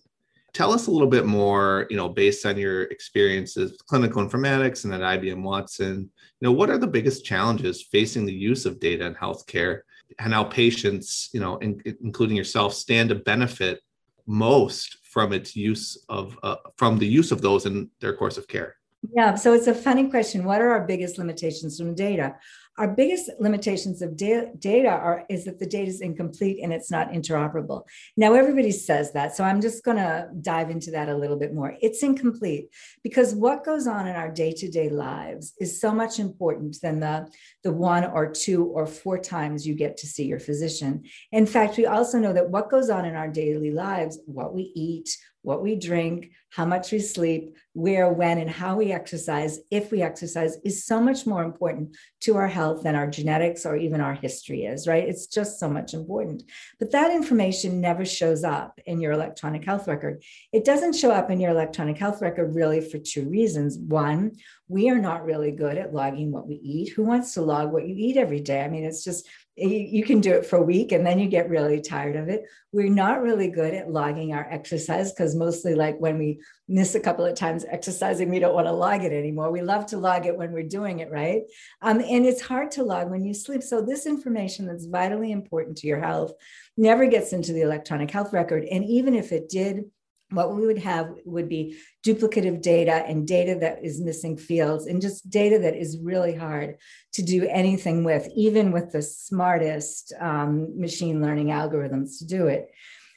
tell 0.53 0.73
us 0.73 0.87
a 0.87 0.91
little 0.91 1.09
bit 1.09 1.27
more 1.27 1.87
you 1.91 1.97
know 1.97 2.09
based 2.09 2.45
on 2.47 2.57
your 2.57 2.83
experiences 2.85 3.73
with 3.73 3.87
clinical 3.87 4.27
informatics 4.27 4.85
and 4.85 4.95
at 4.95 5.01
ibm 5.01 5.43
watson 5.43 6.11
you 6.41 6.49
know 6.49 6.53
what 6.53 6.71
are 6.71 6.79
the 6.79 6.87
biggest 6.87 7.25
challenges 7.25 7.83
facing 7.83 8.25
the 8.25 8.33
use 8.33 8.65
of 8.65 8.81
data 8.81 9.05
in 9.05 9.15
healthcare? 9.15 9.81
And 10.19 10.33
how 10.33 10.45
patients 10.45 11.29
you 11.33 11.41
know 11.41 11.59
in, 11.59 11.81
including 12.03 12.37
yourself 12.37 12.75
stand 12.75 13.11
to 13.11 13.15
benefit 13.15 13.81
most 14.27 14.99
from 15.05 15.33
its 15.33 15.55
use 15.55 16.03
of 16.09 16.39
uh, 16.43 16.57
from 16.77 16.99
the 16.99 17.07
use 17.07 17.31
of 17.31 17.43
those 17.43 17.67
in 17.67 17.91
their 18.01 18.17
course 18.17 18.39
of 18.39 18.49
care? 18.49 18.77
Yeah 19.13 19.35
so 19.35 19.53
it's 19.53 19.67
a 19.67 19.75
funny 19.75 20.09
question. 20.09 20.45
What 20.45 20.63
are 20.63 20.71
our 20.71 20.87
biggest 20.87 21.19
limitations 21.19 21.79
from 21.79 21.95
data 21.95 22.37
our 22.79 22.89
biggest 22.89 23.31
limitations 23.39 24.01
of 24.01 24.17
da- 24.17 24.51
data 24.59 24.89
are 24.89 25.25
is 25.29 25.45
that 25.45 25.59
the 25.59 25.67
data 25.67 25.89
is 25.89 26.01
incomplete 26.01 26.61
and 26.63 26.73
it's 26.73 26.91
not 26.91 27.11
interoperable. 27.11 27.83
Now 28.17 28.35
everybody 28.35 28.73
says 28.73 29.13
that, 29.13 29.37
so 29.37 29.45
I'm 29.45 29.61
just 29.61 29.85
going 29.85 29.99
to 29.99 30.29
dive 30.41 30.71
into 30.71 30.91
that 30.93 31.09
a 31.09 31.17
little 31.17 31.37
bit 31.37 31.53
more. 31.53 31.75
It's 31.83 32.03
incomplete 32.03 32.69
because 33.03 33.35
what 33.35 33.65
goes 33.65 33.87
on 33.87 34.07
in 34.07 34.17
our 34.17 34.31
day-to-day 34.31 34.89
lives 34.89 35.55
is 35.61 35.81
so 35.81 35.93
much 35.93 36.19
important 36.19 36.81
than 36.81 37.01
the 37.01 37.29
the 37.63 37.73
one 37.73 38.05
or 38.05 38.31
two 38.31 38.65
or 38.67 38.87
four 38.87 39.19
times 39.19 39.67
you 39.67 39.75
get 39.75 39.97
to 39.99 40.07
see 40.07 40.25
your 40.25 40.41
physician. 40.41 41.05
In 41.33 41.47
fact, 41.47 41.77
we 41.77 41.87
also 41.87 42.19
know 42.19 42.33
that 42.33 42.51
what 42.51 42.71
goes 42.71 42.89
on 42.89 43.05
in 43.05 43.15
our 43.15 43.29
daily 43.29 43.71
lives, 43.71 44.19
what 44.27 44.55
we 44.55 44.73
eat, 44.75 45.17
what 45.43 45.63
we 45.63 45.75
drink, 45.77 46.33
how 46.51 46.65
much 46.65 46.93
we 46.93 46.99
sleep, 46.99 47.57
where, 47.73 48.13
when, 48.13 48.39
and 48.39 48.51
how 48.51 48.77
we 48.77 48.93
exercise, 48.93 49.61
if 49.71 49.93
we 49.93 50.03
exercise, 50.03 50.57
is 50.65 50.85
so 50.85 51.01
much 51.01 51.27
more 51.27 51.45
important 51.45 51.97
to 52.21 52.37
our 52.37 52.49
health 52.49 52.83
than 52.83 52.97
our 52.97 53.07
genetics 53.07 53.65
or 53.65 53.77
even 53.77 54.01
our 54.01 54.15
history 54.15 54.65
is, 54.65 54.89
right? 54.89 55.09
It's 55.09 55.27
just 55.27 55.61
so 55.61 55.69
much 55.69 55.95
important. 55.95 56.43
But 56.79 56.91
that 56.91 57.13
information 57.13 57.81
never 57.81 58.05
shows 58.05 58.43
up 58.43 58.81
in 58.87 59.01
your 59.01 59.13
electronic 59.13 59.65
health 59.65 59.87
record. 59.87 60.23
It 60.53 60.65
doesn't 60.65 60.97
show 60.97 61.13
up 61.13 61.31
in 61.31 61.41
your 61.41 61.53
electronic 61.53 61.97
health 61.97 62.21
record 62.21 62.55
really 62.55 62.81
for 62.81 62.99
two 62.99 63.29
reasons. 63.29 63.79
One, 63.79 64.33
we 64.69 64.91
are 64.91 64.99
not 64.99 65.25
really 65.25 65.53
good 65.53 65.79
at 65.79 65.95
logging 65.95 66.33
what 66.33 66.49
we 66.49 66.57
eat. 66.57 66.93
Who 66.95 67.05
wants 67.05 67.35
to 67.35 67.43
log 67.43 67.73
what 67.73 67.87
you 67.87 67.95
eat 67.97 68.17
every 68.17 68.41
day? 68.41 68.63
I 68.63 68.69
mean, 68.69 68.85
it's 68.85 69.05
just 69.05 69.29
you 69.69 70.05
can 70.05 70.21
do 70.21 70.33
it 70.33 70.47
for 70.47 70.57
a 70.57 70.63
week 70.63 70.93
and 70.93 71.05
then 71.05 71.19
you 71.19 71.29
get 71.29 71.51
really 71.51 71.81
tired 71.81 72.17
of 72.17 72.29
it. 72.29 72.45
We're 72.73 72.89
not 72.89 73.23
really 73.23 73.49
good 73.49 73.75
at 73.75 73.91
logging 73.91 74.33
our 74.33 74.47
exercise 74.51 75.13
because 75.13 75.35
mostly, 75.35 75.75
like 75.75 75.99
when 75.99 76.19
we 76.19 76.41
miss 76.69 76.95
a 76.95 77.01
couple 77.01 77.25
of 77.25 77.35
times 77.35 77.65
exercising, 77.69 78.31
we 78.31 78.39
don't 78.39 78.55
want 78.55 78.67
to 78.67 78.73
log 78.73 79.05
it 79.05 79.13
anymore. 79.13 79.51
We 79.51 79.63
love 79.63 79.87
to 79.87 79.99
log 79.99 80.27
it 80.27 80.37
when 80.37 80.53
we're 80.53 80.63
doing 80.63 81.01
it, 81.01 81.11
right? 81.11 81.43
Um, 81.83 82.01
and 82.01 82.25
it's 82.25 82.41
hard 82.41 82.71
to 82.73 82.83
log 82.83 83.11
when 83.11 83.25
you 83.25 83.35
sleep. 83.35 83.63
So, 83.63 83.83
this 83.83 84.07
information 84.07 84.67
that's 84.67 84.87
vitally 84.87 85.33
important 85.33 85.77
to 85.79 85.87
your 85.87 86.01
health 86.01 86.33
never 86.77 87.07
gets 87.07 87.33
into 87.33 87.53
the 87.53 87.63
electronic 87.63 88.11
health 88.11 88.33
record. 88.33 88.65
And 88.65 88.85
even 88.85 89.15
if 89.15 89.33
it 89.33 89.49
did, 89.49 89.85
what 90.31 90.55
we 90.55 90.67
would 90.67 90.79
have 90.79 91.13
would 91.25 91.49
be 91.49 91.77
duplicative 92.05 92.63
data 92.63 93.05
and 93.07 93.27
data 93.27 93.57
that 93.61 93.85
is 93.85 94.01
missing 94.01 94.37
fields 94.37 94.87
and 94.87 95.03
just 95.03 95.29
data 95.29 95.59
that 95.59 95.77
is 95.77 95.99
really 96.03 96.35
hard 96.35 96.77
to 97.13 97.23
do 97.23 97.47
anything 97.49 98.05
with, 98.05 98.29
even 98.37 98.73
with 98.73 98.93
the 98.93 99.03
smartest 99.03 100.13
um, 100.21 100.79
machine 100.79 101.21
learning 101.21 101.49
algorithms 101.49 102.19
to 102.19 102.27
do 102.27 102.47
it. 102.47 102.71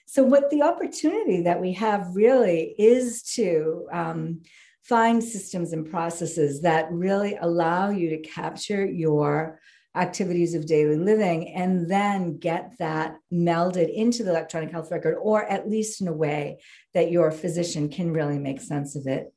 So, 0.06 0.24
what 0.24 0.50
the 0.50 0.62
opportunity 0.62 1.42
that 1.44 1.60
we 1.62 1.74
have 1.74 2.16
really 2.16 2.76
is 2.78 3.24
to 3.34 3.88
um, 3.92 4.42
find 4.84 5.24
systems 5.24 5.74
and 5.74 5.90
processes 5.90 6.62
that 6.62 6.92
really 6.92 7.36
allow 7.40 7.90
you 7.90 8.10
to 8.10 8.18
capture 8.18 8.86
your 8.86 9.60
activities 9.96 10.56
of 10.56 10.66
daily 10.66 10.98
living 10.98 11.54
and 11.54 11.90
then 11.90 12.38
get 12.38 12.74
that 12.80 13.18
melded 13.32 13.94
into 13.94 14.24
the 14.24 14.32
electronic 14.32 14.72
health 14.72 14.92
record, 14.92 15.16
or 15.22 15.46
at 15.46 15.70
least 15.70 16.02
in 16.02 16.08
a 16.08 16.14
way 16.14 16.60
that 16.94 17.12
your 17.12 17.32
physician 17.32 17.90
can 17.90 18.12
really 18.12 18.40
make 18.40 18.60
sense 18.60 18.96
of 18.96 19.06
it. 19.06 19.34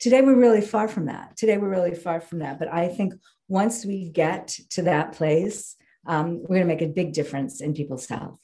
Today, 0.00 0.20
we're 0.20 0.34
really 0.34 0.60
far 0.60 0.88
from 0.88 1.06
that. 1.06 1.36
Today, 1.36 1.56
we're 1.56 1.68
really 1.68 1.94
far 1.94 2.20
from 2.20 2.40
that. 2.40 2.58
But 2.58 2.72
I 2.72 2.88
think 2.88 3.14
once 3.48 3.84
we 3.84 4.08
get 4.08 4.48
to 4.70 4.82
that 4.82 5.12
place, 5.12 5.76
um, 6.06 6.40
we're 6.42 6.56
going 6.56 6.60
to 6.62 6.66
make 6.66 6.82
a 6.82 6.86
big 6.86 7.12
difference 7.12 7.60
in 7.60 7.74
people's 7.74 8.06
health. 8.06 8.38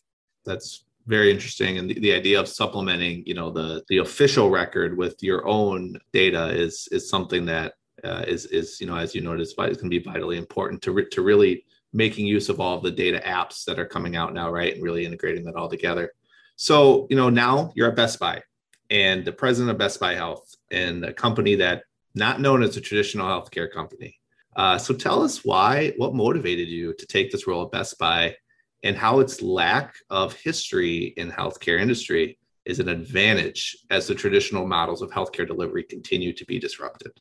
That's 0.44 0.84
very 1.06 1.30
interesting 1.30 1.78
and 1.78 1.90
the, 1.90 1.98
the, 1.98 2.12
idea 2.12 2.38
of 2.38 2.46
supplementing 2.46 3.22
you 3.26 3.34
know 3.34 3.50
the 3.50 3.82
the 3.88 3.98
official 3.98 4.50
record 4.50 4.96
with 4.96 5.16
your 5.22 5.46
own 5.48 5.98
data 6.12 6.48
is 6.48 6.88
is 6.92 7.08
something 7.08 7.46
that 7.46 7.72
uh, 8.04 8.24
is 8.26 8.46
is 8.46 8.80
you 8.80 8.86
know 8.86 8.96
as 8.96 9.14
you 9.14 9.20
noticed, 9.20 9.52
is 9.52 9.76
going 9.76 9.90
to 9.90 9.98
be 9.98 9.98
vitally 9.98 10.38
important 10.38 10.82
to 10.82 10.92
re- 10.92 11.08
to 11.10 11.22
really 11.22 11.64
making 11.92 12.26
use 12.26 12.48
of 12.48 12.60
all 12.60 12.76
of 12.76 12.82
the 12.82 12.90
data 12.90 13.20
apps 13.26 13.64
that 13.64 13.78
are 13.78 13.86
coming 13.86 14.16
out 14.16 14.32
now, 14.32 14.50
right, 14.50 14.74
and 14.74 14.82
really 14.82 15.04
integrating 15.04 15.44
that 15.44 15.56
all 15.56 15.68
together. 15.68 16.12
So 16.56 17.06
you 17.10 17.16
know 17.16 17.30
now 17.30 17.72
you're 17.74 17.88
at 17.88 17.96
Best 17.96 18.18
Buy, 18.18 18.42
and 18.90 19.24
the 19.24 19.32
president 19.32 19.70
of 19.70 19.78
Best 19.78 20.00
Buy 20.00 20.14
Health, 20.14 20.54
and 20.70 21.04
a 21.04 21.12
company 21.12 21.54
that 21.56 21.84
not 22.14 22.40
known 22.40 22.62
as 22.62 22.76
a 22.76 22.80
traditional 22.80 23.26
healthcare 23.26 23.70
company. 23.70 24.16
Uh, 24.56 24.76
so 24.76 24.92
tell 24.92 25.22
us 25.22 25.44
why, 25.44 25.92
what 25.96 26.14
motivated 26.14 26.68
you 26.68 26.92
to 26.94 27.06
take 27.06 27.30
this 27.30 27.46
role 27.46 27.64
at 27.64 27.70
Best 27.70 27.98
Buy, 27.98 28.36
and 28.82 28.96
how 28.96 29.20
its 29.20 29.42
lack 29.42 29.94
of 30.10 30.34
history 30.34 31.14
in 31.16 31.30
healthcare 31.30 31.80
industry 31.80 32.38
is 32.64 32.78
an 32.78 32.88
advantage 32.88 33.76
as 33.90 34.06
the 34.06 34.14
traditional 34.14 34.66
models 34.66 35.02
of 35.02 35.10
healthcare 35.10 35.46
delivery 35.46 35.82
continue 35.82 36.32
to 36.32 36.44
be 36.44 36.58
disrupted. 36.58 37.12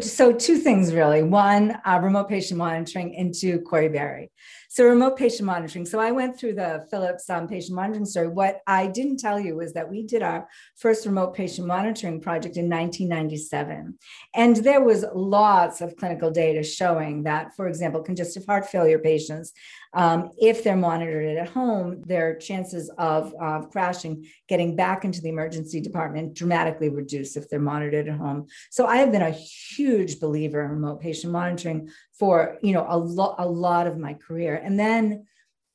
So, 0.00 0.32
two 0.32 0.56
things 0.56 0.94
really. 0.94 1.22
One, 1.22 1.76
uh, 1.84 2.00
remote 2.02 2.28
patient 2.28 2.56
monitoring, 2.56 3.16
and 3.16 3.34
two, 3.34 3.60
Corie 3.60 3.90
Barry. 3.90 4.30
So, 4.74 4.86
remote 4.86 5.16
patient 5.16 5.46
monitoring. 5.46 5.86
So, 5.86 6.00
I 6.00 6.10
went 6.10 6.36
through 6.36 6.54
the 6.54 6.84
Philips 6.90 7.30
um, 7.30 7.46
patient 7.46 7.76
monitoring 7.76 8.04
story. 8.04 8.26
What 8.26 8.60
I 8.66 8.88
didn't 8.88 9.18
tell 9.18 9.38
you 9.38 9.54
was 9.54 9.72
that 9.74 9.88
we 9.88 10.02
did 10.02 10.20
our 10.20 10.48
first 10.74 11.06
remote 11.06 11.32
patient 11.32 11.68
monitoring 11.68 12.20
project 12.20 12.56
in 12.56 12.68
1997. 12.68 13.96
And 14.34 14.56
there 14.56 14.82
was 14.82 15.04
lots 15.14 15.80
of 15.80 15.94
clinical 15.94 16.32
data 16.32 16.64
showing 16.64 17.22
that, 17.22 17.54
for 17.54 17.68
example, 17.68 18.02
congestive 18.02 18.46
heart 18.46 18.66
failure 18.66 18.98
patients 18.98 19.52
um, 19.94 20.30
if 20.38 20.64
they're 20.64 20.76
monitored 20.76 21.36
at 21.36 21.48
home, 21.48 22.02
their 22.02 22.36
chances 22.36 22.90
of, 22.98 23.32
of 23.40 23.70
crashing, 23.70 24.26
getting 24.48 24.74
back 24.74 25.04
into 25.04 25.20
the 25.20 25.28
emergency 25.28 25.80
department 25.80 26.34
dramatically 26.34 26.88
reduce 26.88 27.36
if 27.36 27.48
they're 27.48 27.60
monitored 27.60 28.08
at 28.08 28.18
home. 28.18 28.46
So 28.70 28.86
I 28.86 28.96
have 28.96 29.12
been 29.12 29.22
a 29.22 29.30
huge 29.30 30.18
believer 30.18 30.64
in 30.64 30.72
remote 30.72 31.00
patient 31.00 31.32
monitoring 31.32 31.90
for 32.18 32.58
you 32.62 32.72
know 32.72 32.86
a 32.88 32.98
lot 32.98 33.36
a 33.38 33.48
lot 33.48 33.86
of 33.86 33.98
my 33.98 34.14
career, 34.14 34.60
and 34.62 34.78
then 34.78 35.26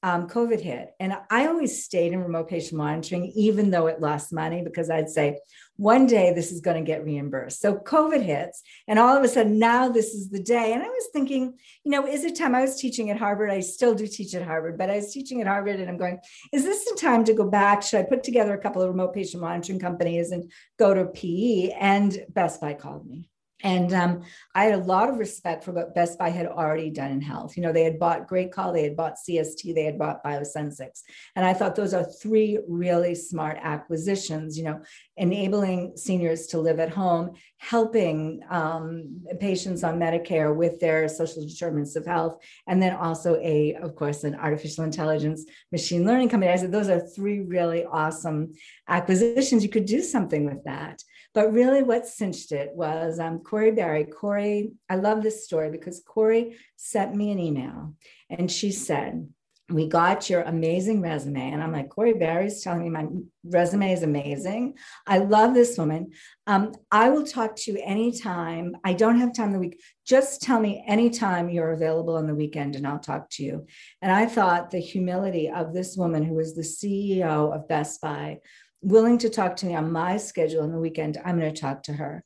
um, 0.01 0.27
COVID 0.27 0.61
hit. 0.61 0.93
And 0.99 1.13
I 1.29 1.47
always 1.47 1.83
stayed 1.83 2.13
in 2.13 2.23
remote 2.23 2.47
patient 2.47 2.77
monitoring, 2.77 3.33
even 3.35 3.69
though 3.69 3.87
it 3.87 3.99
lost 3.99 4.31
money, 4.31 4.61
because 4.63 4.89
I'd 4.89 5.09
say, 5.09 5.39
one 5.75 6.07
day 6.07 6.33
this 6.33 6.51
is 6.51 6.61
going 6.61 6.77
to 6.77 6.87
get 6.87 7.03
reimbursed. 7.03 7.61
So 7.61 7.75
COVID 7.75 8.21
hits, 8.21 8.61
and 8.87 8.97
all 8.97 9.15
of 9.17 9.23
a 9.23 9.27
sudden 9.27 9.59
now 9.59 9.89
this 9.89 10.13
is 10.13 10.29
the 10.29 10.41
day. 10.41 10.73
And 10.73 10.81
I 10.83 10.87
was 10.87 11.07
thinking, 11.11 11.57
you 11.83 11.91
know, 11.91 12.07
is 12.07 12.23
it 12.23 12.37
time? 12.37 12.55
I 12.55 12.61
was 12.61 12.79
teaching 12.79 13.09
at 13.09 13.17
Harvard. 13.17 13.49
I 13.49 13.59
still 13.59 13.93
do 13.93 14.07
teach 14.07 14.33
at 14.35 14.43
Harvard, 14.43 14.77
but 14.77 14.89
I 14.89 14.97
was 14.97 15.11
teaching 15.13 15.41
at 15.41 15.47
Harvard, 15.47 15.79
and 15.79 15.89
I'm 15.89 15.97
going, 15.97 16.19
is 16.53 16.63
this 16.63 16.85
the 16.85 16.97
time 16.99 17.23
to 17.25 17.33
go 17.33 17.49
back? 17.49 17.81
Should 17.81 17.99
I 17.99 18.03
put 18.03 18.23
together 18.23 18.53
a 18.53 18.61
couple 18.61 18.81
of 18.81 18.89
remote 18.89 19.13
patient 19.13 19.41
monitoring 19.41 19.79
companies 19.79 20.31
and 20.31 20.51
go 20.77 20.93
to 20.93 21.05
PE? 21.05 21.71
And 21.79 22.25
Best 22.29 22.61
Buy 22.61 22.73
called 22.73 23.05
me. 23.05 23.28
And 23.61 23.93
um, 23.93 24.21
I 24.55 24.65
had 24.65 24.75
a 24.75 24.83
lot 24.83 25.09
of 25.09 25.17
respect 25.17 25.65
for 25.65 25.73
what 25.73 25.93
Best 25.93 26.17
Buy 26.17 26.29
had 26.29 26.45
already 26.45 26.89
done 26.89 27.11
in 27.11 27.21
health. 27.21 27.57
You 27.57 27.63
know, 27.63 27.73
they 27.73 27.83
had 27.83 27.99
bought 27.99 28.27
GreatCall, 28.29 28.73
they 28.73 28.83
had 28.83 28.95
bought 28.95 29.15
CST, 29.17 29.75
they 29.75 29.83
had 29.83 29.99
bought 29.99 30.23
Biosensics. 30.23 31.01
And 31.35 31.45
I 31.45 31.53
thought 31.53 31.75
those 31.75 31.93
are 31.93 32.05
three 32.05 32.59
really 32.67 33.15
smart 33.15 33.57
acquisitions, 33.61 34.57
you 34.57 34.63
know, 34.63 34.81
enabling 35.17 35.97
seniors 35.97 36.47
to 36.47 36.59
live 36.59 36.79
at 36.79 36.89
home, 36.89 37.31
helping 37.57 38.41
um, 38.49 39.21
patients 39.41 39.83
on 39.83 39.99
Medicare 39.99 40.55
with 40.55 40.79
their 40.79 41.09
social 41.09 41.45
determinants 41.45 41.97
of 41.97 42.05
health, 42.05 42.37
and 42.67 42.81
then 42.81 42.93
also 42.93 43.35
a, 43.41 43.75
of 43.75 43.95
course, 43.95 44.23
an 44.23 44.35
artificial 44.35 44.85
intelligence 44.85 45.45
machine 45.71 46.05
learning 46.05 46.29
company. 46.29 46.51
I 46.51 46.55
said 46.55 46.71
those 46.71 46.87
are 46.87 47.01
three 47.01 47.41
really 47.41 47.83
awesome 47.83 48.53
acquisitions. 48.87 49.63
You 49.63 49.69
could 49.69 49.85
do 49.85 50.01
something 50.01 50.45
with 50.45 50.63
that. 50.63 51.03
But 51.33 51.53
really, 51.53 51.83
what 51.83 52.07
cinched 52.07 52.51
it 52.51 52.71
was 52.73 53.19
um, 53.19 53.39
Corie 53.39 53.71
Barry. 53.71 54.05
Corie, 54.05 54.71
I 54.89 54.95
love 54.95 55.21
this 55.21 55.45
story 55.45 55.69
because 55.69 56.01
Corie 56.05 56.57
sent 56.75 57.15
me 57.15 57.31
an 57.31 57.39
email 57.39 57.93
and 58.29 58.51
she 58.51 58.71
said, 58.71 59.27
we 59.69 59.87
got 59.87 60.29
your 60.29 60.41
amazing 60.41 61.01
resume. 61.01 61.51
And 61.51 61.61
I'm 61.61 61.71
like, 61.71 61.89
Corie 61.89 62.13
Barry's 62.13 62.63
telling 62.63 62.83
me 62.83 62.89
my 62.89 63.05
resume 63.43 63.93
is 63.93 64.03
amazing. 64.03 64.75
I 65.05 65.19
love 65.19 65.53
this 65.53 65.77
woman. 65.77 66.11
Um, 66.47 66.73
I 66.91 67.09
will 67.09 67.25
talk 67.25 67.55
to 67.57 67.71
you 67.71 67.81
anytime. 67.83 68.75
I 68.83 68.93
don't 68.93 69.19
have 69.19 69.33
time 69.33 69.51
the 69.51 69.59
week. 69.59 69.79
Just 70.05 70.41
tell 70.41 70.59
me 70.59 70.83
anytime 70.87 71.49
you're 71.49 71.73
available 71.73 72.15
on 72.15 72.25
the 72.25 72.35
weekend 72.35 72.75
and 72.75 72.87
I'll 72.87 72.99
talk 72.99 73.29
to 73.31 73.43
you. 73.43 73.67
And 74.01 74.11
I 74.11 74.25
thought 74.25 74.71
the 74.71 74.79
humility 74.79 75.49
of 75.49 75.73
this 75.73 75.95
woman 75.95 76.23
who 76.23 76.33
was 76.33 76.55
the 76.55 76.63
CEO 76.63 77.55
of 77.55 77.67
Best 77.67 78.01
Buy, 78.01 78.39
willing 78.81 79.17
to 79.19 79.29
talk 79.29 79.55
to 79.57 79.65
me 79.65 79.75
on 79.75 79.91
my 79.91 80.17
schedule 80.17 80.63
on 80.63 80.71
the 80.71 80.79
weekend, 80.79 81.17
I'm 81.23 81.39
going 81.39 81.53
to 81.53 81.61
talk 81.61 81.83
to 81.83 81.93
her. 81.93 82.23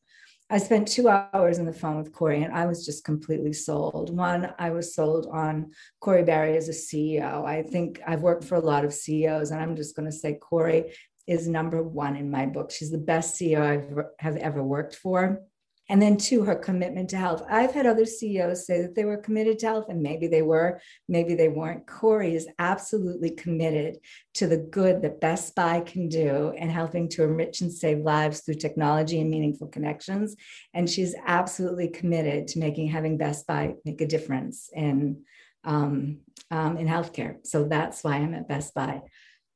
I 0.50 0.58
spent 0.58 0.88
two 0.88 1.10
hours 1.10 1.58
on 1.58 1.66
the 1.66 1.74
phone 1.74 1.98
with 1.98 2.12
Corie 2.12 2.44
and 2.44 2.54
I 2.54 2.66
was 2.66 2.86
just 2.86 3.04
completely 3.04 3.54
sold. 3.54 4.16
One, 4.16 4.54
I 4.60 4.70
was 4.70 4.94
sold 4.94 5.28
on 5.32 5.72
Corie 6.00 6.24
Barry 6.24 6.58
as 6.58 6.70
a 6.70 6.74
CEO. 6.74 7.46
I 7.46 7.64
think 7.64 8.02
I've 8.06 8.22
worked 8.22 8.44
for 8.44 8.56
a 8.56 8.60
lot 8.60 8.86
of 8.86 8.94
CEOs 8.94 9.52
and 9.52 9.62
I'm 9.62 9.76
just 9.76 9.96
going 9.96 10.06
to 10.06 10.16
say 10.16 10.36
Corie 10.36 10.94
is 11.26 11.48
number 11.48 11.82
one 11.82 12.16
in 12.16 12.30
my 12.30 12.46
book. 12.46 12.70
She's 12.72 12.92
the 12.92 12.98
best 12.98 13.40
CEO 13.40 13.62
I 13.62 14.04
have 14.20 14.36
ever 14.36 14.62
worked 14.62 14.96
for. 14.96 15.42
And 15.90 16.02
then, 16.02 16.16
two, 16.16 16.44
her 16.46 16.56
commitment 16.56 17.10
to 17.10 17.18
health. 17.18 17.44
I've 17.50 17.74
had 17.74 17.86
other 17.86 18.06
CEOs 18.06 18.66
say 18.66 18.82
that 18.82 18.96
they 18.96 19.04
were 19.04 19.18
committed 19.18 19.60
to 19.60 19.66
health, 19.66 19.86
and 19.90 20.02
maybe 20.02 20.28
they 20.28 20.42
were, 20.42 20.80
maybe 21.10 21.36
they 21.36 21.50
weren't. 21.50 21.86
Corie 21.86 22.36
is 22.36 22.48
absolutely 22.58 23.32
committed 23.32 23.98
to 24.36 24.48
the 24.48 24.58
good 24.58 25.02
that 25.02 25.20
Best 25.20 25.56
Buy 25.56 25.82
can 25.82 26.08
do 26.08 26.54
and 26.58 26.72
helping 26.72 27.10
to 27.10 27.24
enrich 27.24 27.60
and 27.60 27.72
save 27.72 28.00
lives 28.00 28.40
through 28.40 28.56
technology 28.56 29.20
and 29.20 29.30
meaningful 29.30 29.68
connections. 29.68 30.38
And 30.74 30.90
she's 30.90 31.16
absolutely 31.26 31.90
committed 31.90 32.48
to 32.50 32.60
making 32.60 32.88
having 32.88 33.18
Best 33.18 33.46
Buy 33.46 33.76
make 33.84 34.00
a 34.00 34.08
difference 34.08 34.70
in, 34.74 35.24
um, 35.66 36.20
um, 36.50 36.78
in 36.78 36.88
healthcare. 36.88 37.46
So 37.46 37.66
that's 37.66 38.06
why 38.06 38.16
I'm 38.16 38.34
at 38.34 38.48
Best 38.48 38.74
Buy 38.74 39.02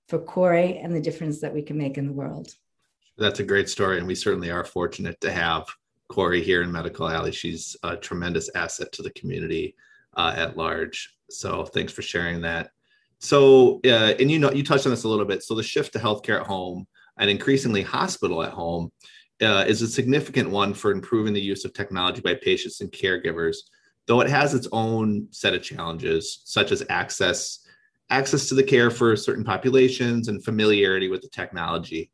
for 0.09 0.19
Corie 0.19 0.77
and 0.77 0.93
the 0.93 1.01
difference 1.01 1.39
that 1.41 1.53
we 1.53 1.61
can 1.61 1.77
make 1.77 1.97
in 1.97 2.05
the 2.05 2.13
world. 2.13 2.49
That's 3.17 3.39
a 3.39 3.43
great 3.43 3.69
story. 3.69 3.97
And 3.97 4.07
we 4.07 4.15
certainly 4.15 4.51
are 4.51 4.63
fortunate 4.63 5.19
to 5.21 5.31
have 5.31 5.65
Corie 6.09 6.43
here 6.43 6.61
in 6.61 6.71
Medical 6.71 7.09
Alley. 7.09 7.31
She's 7.31 7.75
a 7.83 7.95
tremendous 7.95 8.49
asset 8.55 8.91
to 8.93 9.01
the 9.01 9.11
community 9.11 9.75
uh, 10.15 10.33
at 10.35 10.57
large. 10.57 11.15
So 11.29 11.65
thanks 11.65 11.93
for 11.93 12.01
sharing 12.01 12.41
that. 12.41 12.71
So, 13.19 13.79
uh, 13.85 14.13
and 14.19 14.29
you 14.29 14.39
know, 14.39 14.51
you 14.51 14.63
touched 14.63 14.85
on 14.85 14.91
this 14.91 15.03
a 15.03 15.07
little 15.09 15.25
bit. 15.25 15.43
So 15.43 15.55
the 15.55 15.63
shift 15.63 15.93
to 15.93 15.99
healthcare 15.99 16.39
at 16.39 16.47
home 16.47 16.87
and 17.17 17.29
increasingly 17.29 17.81
hospital 17.81 18.43
at 18.43 18.51
home 18.51 18.91
uh, 19.41 19.65
is 19.67 19.81
a 19.81 19.87
significant 19.87 20.49
one 20.49 20.73
for 20.73 20.91
improving 20.91 21.33
the 21.33 21.41
use 21.41 21.65
of 21.65 21.73
technology 21.73 22.21
by 22.21 22.35
patients 22.35 22.81
and 22.81 22.91
caregivers, 22.91 23.57
though 24.05 24.21
it 24.21 24.29
has 24.29 24.53
its 24.53 24.67
own 24.71 25.27
set 25.31 25.53
of 25.53 25.63
challenges, 25.63 26.41
such 26.45 26.71
as 26.71 26.83
access 26.89 27.59
access 28.09 28.47
to 28.47 28.55
the 28.55 28.63
care 28.63 28.89
for 28.89 29.17
certain 29.17 29.43
populations 29.43 30.29
and 30.29 30.43
familiarity 30.43 31.09
with 31.09 31.21
the 31.21 31.27
technology. 31.27 32.09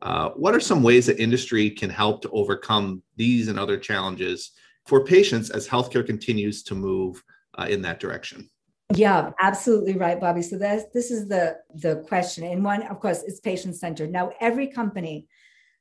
Uh, 0.00 0.30
what 0.30 0.54
are 0.54 0.60
some 0.60 0.82
ways 0.82 1.06
that 1.06 1.20
industry 1.20 1.70
can 1.70 1.90
help 1.90 2.22
to 2.22 2.30
overcome 2.30 3.02
these 3.16 3.48
and 3.48 3.58
other 3.58 3.76
challenges 3.76 4.52
for 4.86 5.04
patients 5.04 5.50
as 5.50 5.66
healthcare 5.66 6.06
continues 6.06 6.62
to 6.62 6.74
move 6.74 7.22
uh, 7.58 7.66
in 7.68 7.82
that 7.82 8.00
direction? 8.00 8.48
Yeah, 8.94 9.32
absolutely 9.40 9.94
right, 9.94 10.18
Bobby. 10.18 10.40
So 10.40 10.56
that's 10.56 10.84
this 10.94 11.10
is 11.10 11.28
the 11.28 11.58
the 11.74 11.96
question. 12.08 12.44
And 12.44 12.64
one, 12.64 12.82
of 12.84 13.00
course, 13.00 13.22
is 13.22 13.40
patient 13.40 13.76
centered. 13.76 14.10
Now, 14.10 14.30
every 14.40 14.68
company 14.68 15.28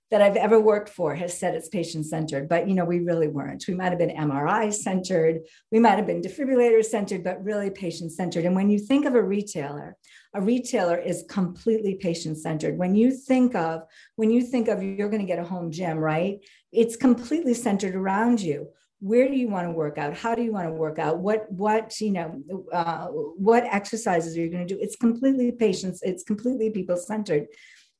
that 0.09 0.21
I've 0.21 0.37
ever 0.37 0.59
worked 0.59 0.89
for 0.89 1.15
has 1.15 1.37
said 1.37 1.53
it's 1.53 1.67
patient 1.67 2.05
centered, 2.05 2.47
but 2.47 2.67
you 2.67 2.73
know, 2.73 2.85
we 2.85 2.99
really 2.99 3.27
weren't. 3.27 3.65
We 3.67 3.73
might 3.73 3.89
have 3.89 3.97
been 3.97 4.15
MRI 4.15 4.73
centered, 4.73 5.39
we 5.71 5.79
might 5.79 5.97
have 5.97 6.07
been 6.07 6.21
defibrillator 6.21 6.83
centered, 6.83 7.23
but 7.23 7.43
really 7.43 7.69
patient 7.69 8.13
centered. 8.13 8.45
And 8.45 8.55
when 8.55 8.69
you 8.69 8.79
think 8.79 9.05
of 9.05 9.15
a 9.15 9.21
retailer, 9.21 9.97
a 10.37 10.41
retailer 10.41 10.97
is 10.97 11.25
completely 11.27 11.95
patient 11.95 12.37
centered. 12.37 12.77
When 12.77 12.93
you 12.95 13.11
think 13.11 13.55
of 13.55 13.81
when 14.15 14.29
you 14.29 14.41
think 14.41 14.67
of 14.67 14.83
you're 14.83 15.09
going 15.09 15.25
to 15.25 15.33
get 15.33 15.39
a 15.39 15.43
home 15.43 15.71
gym, 15.71 15.97
right? 15.97 16.37
It's 16.71 16.95
completely 16.95 17.55
centered 17.55 17.95
around 17.95 18.39
you. 18.39 18.69
Where 18.99 19.27
do 19.27 19.35
you 19.35 19.49
want 19.49 19.67
to 19.67 19.71
work 19.71 19.97
out? 19.97 20.15
How 20.15 20.35
do 20.35 20.43
you 20.43 20.51
want 20.51 20.67
to 20.67 20.73
work 20.73 20.99
out? 20.99 21.17
What 21.19 21.51
what 21.51 21.99
you 21.99 22.11
know? 22.11 22.41
Uh, 22.71 23.07
what 23.07 23.63
exercises 23.63 24.37
are 24.37 24.41
you 24.41 24.49
going 24.49 24.67
to 24.67 24.73
do? 24.75 24.79
It's 24.81 24.95
completely 24.95 25.51
patients. 25.51 26.01
It's 26.03 26.23
completely 26.23 26.69
people 26.69 26.97
centered. 26.97 27.47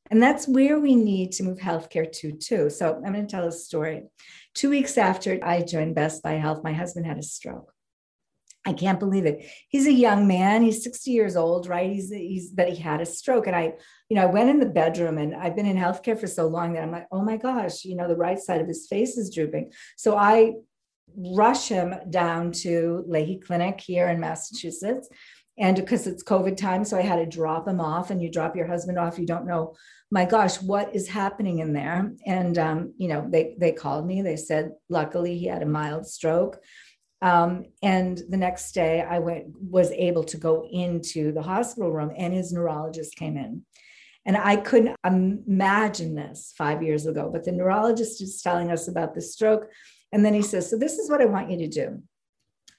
And 0.09 0.21
that's 0.23 0.47
where 0.47 0.79
we 0.79 0.95
need 0.95 1.33
to 1.33 1.43
move 1.43 1.57
healthcare 1.57 2.09
to, 2.19 2.31
too. 2.31 2.69
So 2.69 2.95
I'm 2.95 3.13
going 3.13 3.27
to 3.27 3.35
tell 3.35 3.45
a 3.45 3.51
story. 3.51 4.03
Two 4.53 4.69
weeks 4.69 4.97
after 4.97 5.37
I 5.43 5.61
joined 5.61 5.95
Best 5.95 6.23
Buy 6.23 6.33
Health, 6.33 6.63
my 6.63 6.71
husband 6.71 7.05
had 7.05 7.17
a 7.17 7.23
stroke. 7.23 7.73
I 8.67 8.73
can't 8.73 8.99
believe 8.99 9.25
it. 9.25 9.49
He's 9.69 9.87
a 9.87 9.93
young 9.93 10.27
man. 10.27 10.61
He's 10.61 10.83
60 10.83 11.09
years 11.09 11.37
old, 11.37 11.67
right? 11.67 11.89
He's, 11.89 12.11
he's, 12.11 12.51
he 12.67 12.75
had 12.75 12.99
a 12.99 13.05
stroke. 13.05 13.47
And 13.47 13.55
I, 13.55 13.73
you 14.09 14.17
know, 14.17 14.23
I 14.23 14.25
went 14.25 14.49
in 14.49 14.59
the 14.59 14.65
bedroom 14.65 15.17
and 15.17 15.33
I've 15.33 15.55
been 15.55 15.65
in 15.65 15.77
healthcare 15.77 16.19
for 16.19 16.27
so 16.27 16.47
long 16.47 16.73
that 16.73 16.83
I'm 16.83 16.91
like, 16.91 17.07
oh 17.09 17.23
my 17.23 17.37
gosh, 17.37 17.85
you 17.85 17.95
know, 17.95 18.09
the 18.09 18.17
right 18.17 18.37
side 18.37 18.59
of 18.59 18.67
his 18.67 18.85
face 18.85 19.17
is 19.17 19.33
drooping. 19.33 19.71
So 19.95 20.17
I 20.17 20.55
rush 21.15 21.69
him 21.69 21.95
down 22.09 22.51
to 22.63 23.05
Lahey 23.09 23.41
Clinic 23.41 23.79
here 23.79 24.09
in 24.09 24.19
Massachusetts. 24.19 25.07
And 25.57 25.77
because 25.77 26.05
it's 26.05 26.21
COVID 26.21 26.57
time, 26.57 26.83
so 26.83 26.97
I 26.97 27.01
had 27.03 27.15
to 27.15 27.25
drop 27.25 27.69
him 27.69 27.79
off. 27.79 28.11
And 28.11 28.21
you 28.21 28.29
drop 28.29 28.55
your 28.57 28.67
husband 28.67 28.99
off, 28.99 29.17
you 29.17 29.25
don't 29.25 29.47
know 29.47 29.75
my 30.09 30.25
gosh, 30.25 30.61
what 30.61 30.95
is 30.95 31.07
happening 31.07 31.59
in 31.59 31.73
there? 31.73 32.13
And 32.25 32.57
um, 32.57 32.93
you 32.97 33.09
know, 33.09 33.27
they 33.29 33.55
they 33.59 33.71
called 33.73 34.07
me. 34.07 34.21
They 34.21 34.37
said, 34.37 34.71
luckily, 34.89 35.37
he 35.37 35.47
had 35.47 35.61
a 35.61 35.67
mild 35.67 36.07
stroke. 36.07 36.59
Um, 37.21 37.65
and 37.81 38.21
the 38.29 38.37
next 38.37 38.73
day, 38.73 39.01
I 39.01 39.19
went 39.19 39.47
was 39.59 39.91
able 39.91 40.23
to 40.25 40.37
go 40.37 40.67
into 40.71 41.31
the 41.31 41.41
hospital 41.41 41.91
room, 41.91 42.11
and 42.15 42.33
his 42.33 42.53
neurologist 42.53 43.15
came 43.15 43.37
in. 43.37 43.63
And 44.25 44.37
I 44.37 44.57
couldn't 44.57 44.95
imagine 45.05 46.13
this 46.13 46.53
five 46.57 46.83
years 46.83 47.05
ago, 47.05 47.29
but 47.31 47.45
the 47.45 47.53
neurologist 47.53 48.21
is 48.21 48.41
telling 48.41 48.71
us 48.71 48.87
about 48.87 49.15
the 49.15 49.21
stroke. 49.21 49.69
And 50.11 50.23
then 50.23 50.33
he 50.33 50.41
says, 50.41 50.69
So, 50.69 50.77
this 50.77 50.97
is 50.97 51.09
what 51.09 51.21
I 51.21 51.25
want 51.25 51.49
you 51.49 51.57
to 51.59 51.67
do. 51.67 52.03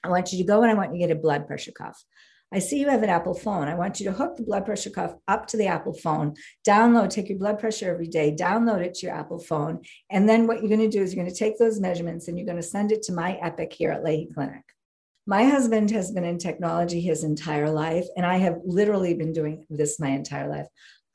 I 0.03 0.09
want 0.09 0.31
you 0.31 0.37
to 0.37 0.45
go 0.45 0.61
and 0.61 0.71
I 0.71 0.75
want 0.75 0.93
you 0.93 1.01
to 1.01 1.07
get 1.07 1.17
a 1.17 1.19
blood 1.19 1.47
pressure 1.47 1.71
cuff. 1.71 2.01
I 2.51 2.59
see 2.59 2.79
you 2.79 2.89
have 2.89 3.03
an 3.03 3.09
Apple 3.09 3.35
phone. 3.35 3.67
I 3.67 3.75
want 3.75 3.99
you 3.99 4.05
to 4.07 4.11
hook 4.11 4.35
the 4.35 4.43
blood 4.43 4.65
pressure 4.65 4.89
cuff 4.89 5.13
up 5.27 5.45
to 5.47 5.57
the 5.57 5.67
Apple 5.67 5.93
phone, 5.93 6.33
download, 6.67 7.09
take 7.09 7.29
your 7.29 7.37
blood 7.37 7.59
pressure 7.59 7.91
every 7.91 8.07
day, 8.07 8.35
download 8.35 8.83
it 8.83 8.95
to 8.95 9.05
your 9.05 9.15
Apple 9.15 9.39
phone. 9.39 9.81
And 10.09 10.27
then 10.27 10.47
what 10.47 10.59
you're 10.59 10.75
going 10.75 10.89
to 10.89 10.89
do 10.89 11.03
is 11.03 11.13
you're 11.13 11.23
going 11.23 11.33
to 11.33 11.39
take 11.39 11.59
those 11.59 11.79
measurements 11.79 12.27
and 12.27 12.37
you're 12.37 12.47
going 12.47 12.57
to 12.57 12.63
send 12.63 12.91
it 12.91 13.03
to 13.03 13.13
my 13.13 13.33
Epic 13.41 13.73
here 13.73 13.91
at 13.91 14.03
Lahey 14.03 14.33
Clinic. 14.33 14.63
My 15.27 15.43
husband 15.43 15.91
has 15.91 16.11
been 16.11 16.23
in 16.23 16.39
technology 16.39 16.99
his 16.99 17.23
entire 17.23 17.69
life, 17.69 18.07
and 18.17 18.25
I 18.25 18.37
have 18.37 18.57
literally 18.65 19.13
been 19.13 19.31
doing 19.31 19.63
this 19.69 19.99
my 19.99 20.09
entire 20.09 20.49
life. 20.49 20.65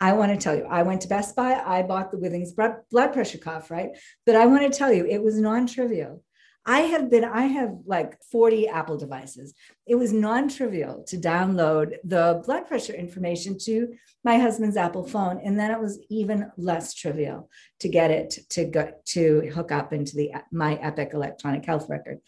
I 0.00 0.12
want 0.12 0.30
to 0.30 0.38
tell 0.38 0.54
you, 0.54 0.66
I 0.70 0.84
went 0.84 1.00
to 1.00 1.08
Best 1.08 1.34
Buy, 1.34 1.54
I 1.54 1.82
bought 1.82 2.12
the 2.12 2.18
Withings 2.18 2.54
blood 2.54 3.12
pressure 3.12 3.38
cuff, 3.38 3.72
right? 3.72 3.90
But 4.24 4.36
I 4.36 4.46
want 4.46 4.70
to 4.70 4.78
tell 4.78 4.92
you, 4.92 5.04
it 5.04 5.20
was 5.20 5.40
non 5.40 5.66
trivial. 5.66 6.22
I 6.66 6.80
have 6.80 7.10
been, 7.10 7.24
I 7.24 7.42
have 7.42 7.76
like 7.84 8.22
40 8.32 8.68
Apple 8.68 8.96
devices. 8.96 9.54
It 9.86 9.96
was 9.96 10.12
non 10.12 10.48
trivial 10.48 11.04
to 11.08 11.18
download 11.18 11.96
the 12.04 12.42
blood 12.44 12.66
pressure 12.66 12.94
information 12.94 13.58
to 13.64 13.94
my 14.24 14.38
husband's 14.38 14.76
Apple 14.76 15.06
phone. 15.06 15.40
And 15.44 15.58
then 15.58 15.70
it 15.70 15.80
was 15.80 16.00
even 16.08 16.50
less 16.56 16.94
trivial 16.94 17.50
to 17.80 17.88
get 17.88 18.10
it 18.10 18.38
to 18.50 18.64
go 18.64 18.92
to 19.06 19.50
hook 19.54 19.72
up 19.72 19.92
into 19.92 20.16
the 20.16 20.32
my 20.50 20.76
Epic 20.76 21.10
electronic 21.12 21.66
health 21.66 21.90
record. 21.90 22.20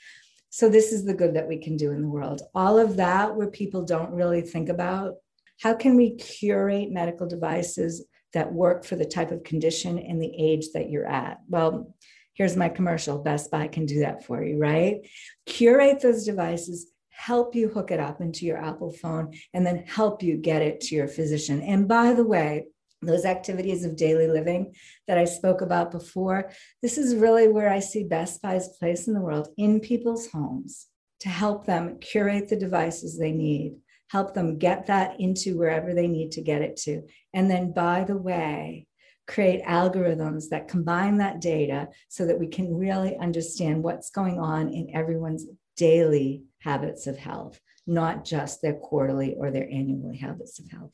So 0.50 0.68
this 0.68 0.92
is 0.92 1.04
the 1.04 1.14
good 1.14 1.34
that 1.34 1.48
we 1.48 1.58
can 1.58 1.76
do 1.76 1.92
in 1.92 2.02
the 2.02 2.08
world. 2.08 2.42
All 2.54 2.78
of 2.78 2.96
that 2.96 3.34
where 3.36 3.50
people 3.50 3.84
don't 3.84 4.12
really 4.12 4.42
think 4.42 4.68
about 4.68 5.14
how 5.60 5.74
can 5.74 5.96
we 5.96 6.16
curate 6.16 6.90
medical 6.90 7.26
devices 7.26 8.04
that 8.34 8.52
work 8.52 8.84
for 8.84 8.96
the 8.96 9.04
type 9.06 9.30
of 9.30 9.44
condition 9.44 9.98
and 9.98 10.20
the 10.20 10.32
age 10.38 10.66
that 10.74 10.90
you're 10.90 11.06
at? 11.06 11.38
Well, 11.48 11.94
here's 12.36 12.56
my 12.56 12.68
commercial 12.68 13.18
best 13.18 13.50
buy 13.50 13.66
can 13.66 13.86
do 13.86 14.00
that 14.00 14.24
for 14.24 14.44
you 14.44 14.58
right 14.58 15.08
curate 15.46 16.00
those 16.00 16.24
devices 16.24 16.86
help 17.10 17.54
you 17.54 17.68
hook 17.68 17.90
it 17.90 18.00
up 18.00 18.20
into 18.20 18.44
your 18.44 18.58
apple 18.58 18.92
phone 18.92 19.32
and 19.54 19.66
then 19.66 19.84
help 19.86 20.22
you 20.22 20.36
get 20.36 20.62
it 20.62 20.80
to 20.80 20.94
your 20.94 21.08
physician 21.08 21.62
and 21.62 21.88
by 21.88 22.12
the 22.12 22.24
way 22.24 22.66
those 23.02 23.24
activities 23.24 23.84
of 23.84 23.96
daily 23.96 24.26
living 24.26 24.74
that 25.06 25.18
I 25.18 25.24
spoke 25.24 25.60
about 25.60 25.90
before, 25.90 26.50
this 26.82 26.98
is 26.98 27.14
really 27.14 27.48
where 27.48 27.70
I 27.70 27.80
see 27.80 28.04
Best 28.04 28.42
Buy's 28.42 28.68
place 28.78 29.06
in 29.06 29.14
the 29.14 29.20
world 29.20 29.48
in 29.56 29.80
people's 29.80 30.30
homes 30.30 30.86
to 31.20 31.28
help 31.28 31.66
them 31.66 31.98
curate 32.00 32.48
the 32.48 32.56
devices 32.56 33.18
they 33.18 33.32
need, 33.32 33.76
help 34.10 34.34
them 34.34 34.58
get 34.58 34.86
that 34.86 35.20
into 35.20 35.58
wherever 35.58 35.94
they 35.94 36.08
need 36.08 36.32
to 36.32 36.42
get 36.42 36.62
it 36.62 36.76
to. 36.76 37.02
And 37.34 37.50
then, 37.50 37.72
by 37.72 38.04
the 38.04 38.16
way, 38.16 38.86
create 39.26 39.62
algorithms 39.64 40.48
that 40.50 40.68
combine 40.68 41.18
that 41.18 41.40
data 41.40 41.88
so 42.08 42.26
that 42.26 42.38
we 42.38 42.46
can 42.46 42.74
really 42.74 43.16
understand 43.16 43.82
what's 43.82 44.10
going 44.10 44.38
on 44.38 44.68
in 44.68 44.94
everyone's 44.94 45.46
daily 45.76 46.44
habits 46.60 47.06
of 47.06 47.16
health, 47.16 47.60
not 47.86 48.24
just 48.24 48.62
their 48.62 48.74
quarterly 48.74 49.34
or 49.34 49.50
their 49.50 49.68
annually 49.70 50.16
habits 50.16 50.58
of 50.58 50.70
health. 50.70 50.92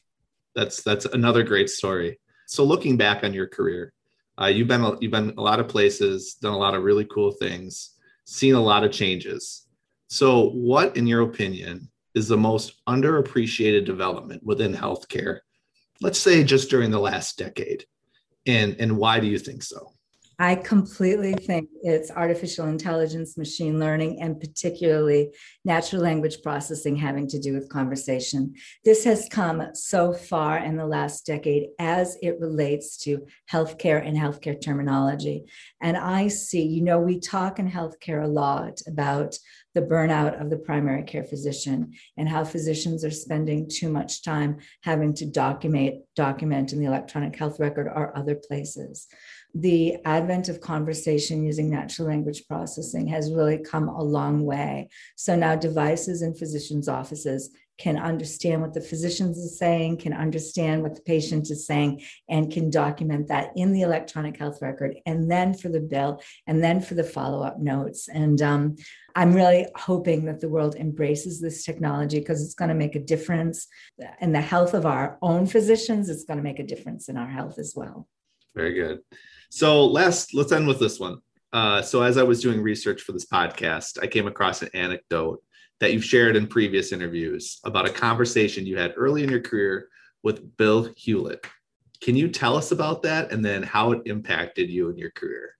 That's 0.54 0.82
that's 0.82 1.04
another 1.06 1.42
great 1.42 1.70
story. 1.70 2.18
So 2.46 2.64
looking 2.64 2.96
back 2.96 3.24
on 3.24 3.32
your 3.32 3.46
career, 3.46 3.92
uh, 4.40 4.46
you've 4.46 4.68
been 4.68 4.96
you've 5.00 5.12
been 5.12 5.34
a 5.36 5.42
lot 5.42 5.60
of 5.60 5.68
places, 5.68 6.34
done 6.34 6.52
a 6.52 6.58
lot 6.58 6.74
of 6.74 6.82
really 6.82 7.04
cool 7.06 7.32
things, 7.32 7.94
seen 8.24 8.54
a 8.54 8.60
lot 8.60 8.84
of 8.84 8.92
changes. 8.92 9.66
So, 10.08 10.50
what, 10.50 10.96
in 10.96 11.06
your 11.06 11.22
opinion, 11.22 11.90
is 12.14 12.28
the 12.28 12.36
most 12.36 12.84
underappreciated 12.86 13.86
development 13.86 14.42
within 14.44 14.74
healthcare? 14.74 15.38
Let's 16.02 16.18
say 16.18 16.44
just 16.44 16.68
during 16.68 16.90
the 16.90 17.00
last 17.00 17.38
decade, 17.38 17.86
and 18.46 18.76
and 18.78 18.96
why 18.96 19.20
do 19.20 19.26
you 19.26 19.38
think 19.38 19.62
so? 19.62 19.92
I 20.38 20.56
completely 20.56 21.34
think 21.34 21.68
it's 21.82 22.10
artificial 22.10 22.66
intelligence, 22.66 23.36
machine 23.36 23.78
learning, 23.78 24.20
and 24.20 24.40
particularly 24.40 25.30
natural 25.64 26.02
language 26.02 26.42
processing 26.42 26.96
having 26.96 27.28
to 27.28 27.38
do 27.38 27.52
with 27.52 27.68
conversation. 27.68 28.54
This 28.84 29.04
has 29.04 29.28
come 29.30 29.62
so 29.74 30.12
far 30.12 30.58
in 30.58 30.76
the 30.76 30.86
last 30.86 31.26
decade 31.26 31.68
as 31.78 32.16
it 32.22 32.40
relates 32.40 32.96
to 32.98 33.26
healthcare 33.50 34.06
and 34.06 34.16
healthcare 34.16 34.60
terminology. 34.60 35.44
And 35.80 35.96
I 35.96 36.28
see, 36.28 36.62
you 36.62 36.82
know, 36.82 36.98
we 36.98 37.20
talk 37.20 37.58
in 37.58 37.70
healthcare 37.70 38.24
a 38.24 38.28
lot 38.28 38.80
about 38.86 39.38
the 39.74 39.82
burnout 39.82 40.40
of 40.40 40.50
the 40.50 40.58
primary 40.58 41.02
care 41.02 41.24
physician 41.24 41.92
and 42.16 42.28
how 42.28 42.44
physicians 42.44 43.04
are 43.04 43.10
spending 43.10 43.68
too 43.68 43.90
much 43.90 44.22
time 44.22 44.58
having 44.82 45.14
to 45.14 45.26
document 45.26 46.02
document 46.14 46.72
in 46.72 46.78
the 46.78 46.86
electronic 46.86 47.34
health 47.36 47.58
record 47.58 47.86
or 47.86 48.16
other 48.16 48.34
places 48.34 49.08
the 49.54 49.96
advent 50.04 50.48
of 50.48 50.60
conversation 50.60 51.44
using 51.44 51.68
natural 51.68 52.08
language 52.08 52.46
processing 52.48 53.06
has 53.08 53.32
really 53.32 53.58
come 53.58 53.88
a 53.88 54.02
long 54.02 54.44
way. 54.44 54.88
So 55.16 55.36
now 55.36 55.56
devices 55.56 56.22
in 56.22 56.34
physicians' 56.34 56.88
offices 56.88 57.50
can 57.78 57.96
understand 57.96 58.62
what 58.62 58.74
the 58.74 58.80
physicians 58.80 59.38
are 59.38 59.56
saying, 59.56 59.96
can 59.96 60.12
understand 60.12 60.82
what 60.82 60.94
the 60.94 61.02
patient 61.02 61.50
is 61.50 61.66
saying, 61.66 62.02
and 62.28 62.52
can 62.52 62.70
document 62.70 63.28
that 63.28 63.50
in 63.56 63.72
the 63.72 63.82
electronic 63.82 64.36
health 64.36 64.58
record, 64.62 64.96
and 65.04 65.30
then 65.30 65.52
for 65.52 65.68
the 65.68 65.80
bill, 65.80 66.22
and 66.46 66.62
then 66.62 66.80
for 66.80 66.94
the 66.94 67.04
follow 67.04 67.42
up 67.42 67.58
notes. 67.58 68.08
And 68.08 68.40
um, 68.40 68.76
I'm 69.16 69.34
really 69.34 69.66
hoping 69.74 70.26
that 70.26 70.40
the 70.40 70.48
world 70.48 70.76
embraces 70.76 71.40
this 71.40 71.64
technology 71.64 72.20
because 72.20 72.42
it's 72.42 72.54
going 72.54 72.68
to 72.68 72.74
make 72.74 72.94
a 72.94 73.00
difference 73.00 73.66
in 74.20 74.32
the 74.32 74.40
health 74.40 74.74
of 74.74 74.86
our 74.86 75.18
own 75.20 75.46
physicians. 75.46 76.08
It's 76.08 76.24
going 76.24 76.38
to 76.38 76.44
make 76.44 76.60
a 76.60 76.64
difference 76.64 77.08
in 77.08 77.16
our 77.16 77.28
health 77.28 77.58
as 77.58 77.74
well. 77.74 78.06
Very 78.54 78.74
good. 78.74 79.00
So 79.54 79.84
last, 79.84 80.32
let's 80.32 80.50
end 80.50 80.66
with 80.66 80.78
this 80.78 80.98
one. 80.98 81.18
Uh, 81.52 81.82
so 81.82 82.00
as 82.00 82.16
I 82.16 82.22
was 82.22 82.40
doing 82.40 82.62
research 82.62 83.02
for 83.02 83.12
this 83.12 83.26
podcast, 83.26 84.02
I 84.02 84.06
came 84.06 84.26
across 84.26 84.62
an 84.62 84.70
anecdote 84.72 85.42
that 85.78 85.92
you've 85.92 86.06
shared 86.06 86.36
in 86.36 86.46
previous 86.46 86.90
interviews 86.90 87.60
about 87.64 87.86
a 87.86 87.92
conversation 87.92 88.64
you 88.64 88.78
had 88.78 88.94
early 88.96 89.22
in 89.22 89.28
your 89.28 89.42
career 89.42 89.88
with 90.22 90.56
Bill 90.56 90.88
Hewlett. 90.96 91.46
Can 92.00 92.16
you 92.16 92.28
tell 92.28 92.56
us 92.56 92.72
about 92.72 93.02
that 93.02 93.30
and 93.30 93.44
then 93.44 93.62
how 93.62 93.92
it 93.92 94.00
impacted 94.06 94.70
you 94.70 94.88
in 94.88 94.96
your 94.96 95.10
career? 95.10 95.50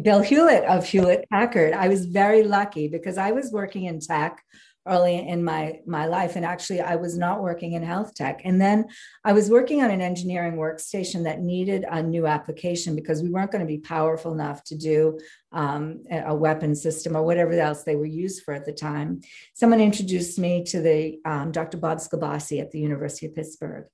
Bill 0.00 0.22
Hewlett 0.22 0.64
of 0.64 0.86
Hewlett 0.86 1.26
Packard. 1.30 1.74
I 1.74 1.88
was 1.88 2.06
very 2.06 2.44
lucky 2.44 2.88
because 2.88 3.18
I 3.18 3.32
was 3.32 3.52
working 3.52 3.84
in 3.84 4.00
tech 4.00 4.42
early 4.86 5.16
in 5.16 5.42
my 5.42 5.80
my 5.86 6.06
life 6.06 6.36
and 6.36 6.44
actually 6.44 6.80
i 6.80 6.94
was 6.94 7.16
not 7.16 7.42
working 7.42 7.72
in 7.72 7.82
health 7.82 8.14
tech. 8.14 8.42
And 8.44 8.60
then 8.60 8.86
i 9.24 9.32
was 9.32 9.50
working 9.50 9.82
on 9.82 9.90
an 9.90 10.00
engineering 10.00 10.56
workstation 10.56 11.24
that 11.24 11.40
needed 11.40 11.84
a 11.90 12.02
new 12.02 12.26
application 12.26 12.94
because 12.94 13.22
we 13.22 13.30
weren't 13.30 13.50
going 13.50 13.64
to 13.64 13.66
be 13.66 13.78
powerful 13.78 14.32
enough 14.32 14.62
to 14.64 14.76
do 14.76 15.18
um, 15.52 16.04
a 16.10 16.34
weapon 16.34 16.74
system 16.74 17.16
or 17.16 17.22
whatever 17.22 17.52
else 17.52 17.84
they 17.84 17.96
were 17.96 18.04
used 18.04 18.42
for 18.42 18.52
at 18.52 18.64
the 18.64 18.72
time. 18.72 19.20
Someone 19.54 19.80
introduced 19.80 20.38
me 20.38 20.64
to 20.64 20.80
the 20.80 21.18
um, 21.24 21.52
dr 21.52 21.76
bob 21.78 21.98
Sclabassi 21.98 22.60
at 22.60 22.70
the 22.70 22.80
university 22.80 23.26
of 23.26 23.34
pittsburgh. 23.34 23.86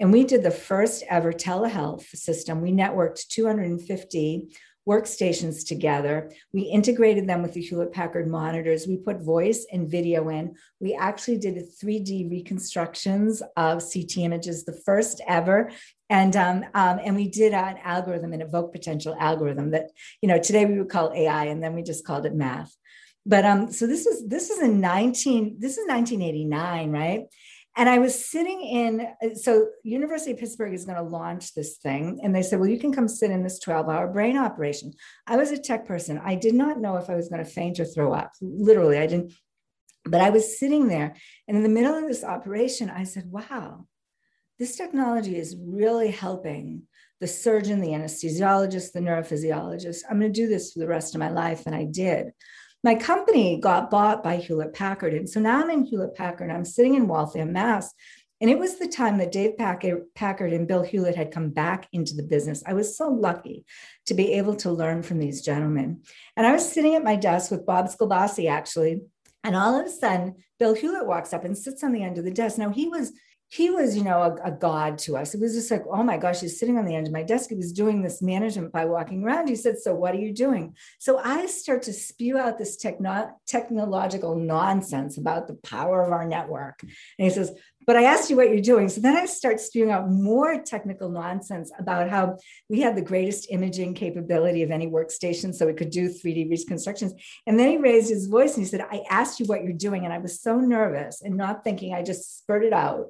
And 0.00 0.10
we 0.10 0.24
did 0.24 0.42
the 0.42 0.50
first 0.50 1.04
ever 1.10 1.30
telehealth 1.30 2.06
system. 2.16 2.62
We 2.62 2.72
networked 2.72 3.28
250 3.28 4.48
workstations 4.88 5.66
together. 5.66 6.32
We 6.52 6.62
integrated 6.62 7.28
them 7.28 7.42
with 7.42 7.54
the 7.54 7.60
Hewlett 7.60 7.92
Packard 7.92 8.28
monitors. 8.28 8.86
We 8.86 8.96
put 8.96 9.20
voice 9.20 9.66
and 9.72 9.88
video 9.88 10.28
in. 10.28 10.56
We 10.80 10.94
actually 10.94 11.38
did 11.38 11.56
3D 11.56 12.30
reconstructions 12.30 13.42
of 13.56 13.82
CT 13.82 14.18
images, 14.18 14.64
the 14.64 14.72
first 14.84 15.20
ever. 15.28 15.70
And 16.08 16.34
um, 16.34 16.64
um, 16.74 16.98
and 17.04 17.14
we 17.14 17.28
did 17.28 17.52
an 17.52 17.78
algorithm, 17.84 18.32
an 18.32 18.42
evoke 18.42 18.72
potential 18.72 19.14
algorithm 19.18 19.70
that 19.70 19.90
you 20.20 20.28
know 20.28 20.40
today 20.40 20.66
we 20.66 20.78
would 20.78 20.90
call 20.90 21.12
AI, 21.12 21.44
and 21.44 21.62
then 21.62 21.74
we 21.74 21.82
just 21.82 22.04
called 22.04 22.26
it 22.26 22.34
math. 22.34 22.74
But 23.26 23.44
um, 23.44 23.70
so 23.70 23.86
this 23.86 24.06
is 24.06 24.26
this 24.26 24.50
is 24.50 24.60
in 24.60 24.80
19 24.80 25.56
this 25.60 25.78
is 25.78 25.86
1989, 25.86 26.90
right? 26.90 27.26
And 27.76 27.88
I 27.88 27.98
was 27.98 28.28
sitting 28.28 28.60
in, 28.60 29.36
so 29.36 29.68
University 29.84 30.32
of 30.32 30.38
Pittsburgh 30.38 30.74
is 30.74 30.84
going 30.84 30.96
to 30.96 31.02
launch 31.02 31.54
this 31.54 31.76
thing. 31.76 32.20
And 32.22 32.34
they 32.34 32.42
said, 32.42 32.58
well, 32.58 32.68
you 32.68 32.80
can 32.80 32.92
come 32.92 33.06
sit 33.06 33.30
in 33.30 33.42
this 33.42 33.60
12 33.60 33.88
hour 33.88 34.08
brain 34.08 34.36
operation. 34.36 34.92
I 35.26 35.36
was 35.36 35.50
a 35.50 35.58
tech 35.58 35.86
person. 35.86 36.20
I 36.22 36.34
did 36.34 36.54
not 36.54 36.80
know 36.80 36.96
if 36.96 37.08
I 37.08 37.14
was 37.14 37.28
going 37.28 37.44
to 37.44 37.50
faint 37.50 37.78
or 37.78 37.84
throw 37.84 38.12
up. 38.12 38.32
Literally, 38.40 38.98
I 38.98 39.06
didn't. 39.06 39.32
But 40.04 40.20
I 40.20 40.30
was 40.30 40.58
sitting 40.58 40.88
there. 40.88 41.14
And 41.46 41.56
in 41.56 41.62
the 41.62 41.68
middle 41.68 41.94
of 41.94 42.08
this 42.08 42.24
operation, 42.24 42.90
I 42.90 43.04
said, 43.04 43.30
wow, 43.30 43.86
this 44.58 44.76
technology 44.76 45.36
is 45.36 45.56
really 45.58 46.10
helping 46.10 46.82
the 47.20 47.28
surgeon, 47.28 47.80
the 47.80 47.88
anesthesiologist, 47.88 48.92
the 48.92 49.00
neurophysiologist. 49.00 50.00
I'm 50.10 50.18
going 50.18 50.32
to 50.32 50.40
do 50.40 50.48
this 50.48 50.72
for 50.72 50.80
the 50.80 50.88
rest 50.88 51.14
of 51.14 51.18
my 51.18 51.30
life. 51.30 51.66
And 51.66 51.74
I 51.74 51.84
did 51.84 52.32
my 52.82 52.94
company 52.94 53.58
got 53.60 53.90
bought 53.90 54.22
by 54.22 54.36
Hewlett 54.36 54.72
Packard. 54.72 55.14
And 55.14 55.28
so 55.28 55.40
now 55.40 55.62
I'm 55.62 55.70
in 55.70 55.84
Hewlett 55.84 56.14
Packard. 56.14 56.50
I'm 56.50 56.64
sitting 56.64 56.94
in 56.94 57.08
Waltham, 57.08 57.52
Mass. 57.52 57.92
And 58.40 58.48
it 58.48 58.58
was 58.58 58.78
the 58.78 58.88
time 58.88 59.18
that 59.18 59.32
Dave 59.32 59.58
Packard 59.58 60.52
and 60.52 60.66
Bill 60.66 60.82
Hewlett 60.82 61.14
had 61.14 61.30
come 61.30 61.50
back 61.50 61.88
into 61.92 62.14
the 62.14 62.22
business. 62.22 62.62
I 62.66 62.72
was 62.72 62.96
so 62.96 63.10
lucky 63.10 63.66
to 64.06 64.14
be 64.14 64.32
able 64.32 64.56
to 64.56 64.70
learn 64.70 65.02
from 65.02 65.18
these 65.18 65.42
gentlemen. 65.42 66.02
And 66.38 66.46
I 66.46 66.52
was 66.52 66.66
sitting 66.66 66.94
at 66.94 67.04
my 67.04 67.16
desk 67.16 67.50
with 67.50 67.66
Bob 67.66 67.88
Sclabassi, 67.88 68.50
actually. 68.50 69.02
And 69.44 69.54
all 69.54 69.78
of 69.78 69.84
a 69.84 69.90
sudden, 69.90 70.36
Bill 70.58 70.74
Hewlett 70.74 71.06
walks 71.06 71.34
up 71.34 71.44
and 71.44 71.56
sits 71.56 71.84
on 71.84 71.92
the 71.92 72.02
end 72.02 72.16
of 72.16 72.24
the 72.24 72.30
desk. 72.30 72.56
Now, 72.56 72.70
he 72.70 72.88
was 72.88 73.12
he 73.52 73.68
was, 73.68 73.96
you 73.96 74.04
know, 74.04 74.22
a, 74.22 74.48
a, 74.48 74.50
god 74.52 74.96
to 74.96 75.16
us. 75.16 75.34
It 75.34 75.40
was 75.40 75.54
just 75.54 75.72
like, 75.72 75.82
oh 75.90 76.04
my 76.04 76.16
gosh, 76.18 76.40
he's 76.40 76.60
sitting 76.60 76.78
on 76.78 76.84
the 76.84 76.94
end 76.94 77.08
of 77.08 77.12
my 77.12 77.24
desk. 77.24 77.50
He 77.50 77.56
was 77.56 77.72
doing 77.72 78.00
this 78.00 78.22
management 78.22 78.72
by 78.72 78.84
walking 78.84 79.24
around. 79.24 79.48
He 79.48 79.56
said, 79.56 79.76
so 79.78 79.92
what 79.92 80.14
are 80.14 80.20
you 80.20 80.32
doing? 80.32 80.76
So 81.00 81.18
I 81.18 81.46
start 81.46 81.82
to 81.82 81.92
spew 81.92 82.38
out 82.38 82.58
this 82.58 82.76
techno- 82.76 83.32
technological 83.48 84.36
nonsense 84.36 85.18
about 85.18 85.48
the 85.48 85.54
power 85.54 86.04
of 86.04 86.12
our 86.12 86.24
network. 86.26 86.80
And 86.82 86.90
he 87.18 87.30
says, 87.30 87.52
but 87.88 87.96
I 87.96 88.04
asked 88.04 88.30
you 88.30 88.36
what 88.36 88.50
you're 88.50 88.60
doing. 88.60 88.88
So 88.88 89.00
then 89.00 89.16
I 89.16 89.26
start 89.26 89.58
spewing 89.58 89.90
out 89.90 90.08
more 90.08 90.62
technical 90.62 91.08
nonsense 91.08 91.72
about 91.76 92.08
how 92.08 92.36
we 92.68 92.80
had 92.80 92.94
the 92.94 93.02
greatest 93.02 93.50
imaging 93.50 93.94
capability 93.94 94.62
of 94.62 94.70
any 94.70 94.86
workstation. 94.86 95.52
So 95.52 95.66
we 95.66 95.72
could 95.72 95.90
do 95.90 96.08
3D 96.08 96.48
reconstructions. 96.48 97.14
And 97.48 97.58
then 97.58 97.68
he 97.68 97.78
raised 97.78 98.10
his 98.10 98.26
voice 98.26 98.54
and 98.54 98.64
he 98.64 98.70
said, 98.70 98.86
I 98.88 99.02
asked 99.10 99.40
you 99.40 99.46
what 99.46 99.64
you're 99.64 99.72
doing. 99.72 100.04
And 100.04 100.14
I 100.14 100.18
was 100.18 100.40
so 100.40 100.60
nervous 100.60 101.20
and 101.22 101.36
not 101.36 101.64
thinking, 101.64 101.92
I 101.92 102.04
just 102.04 102.38
spurted 102.38 102.72
out 102.72 103.06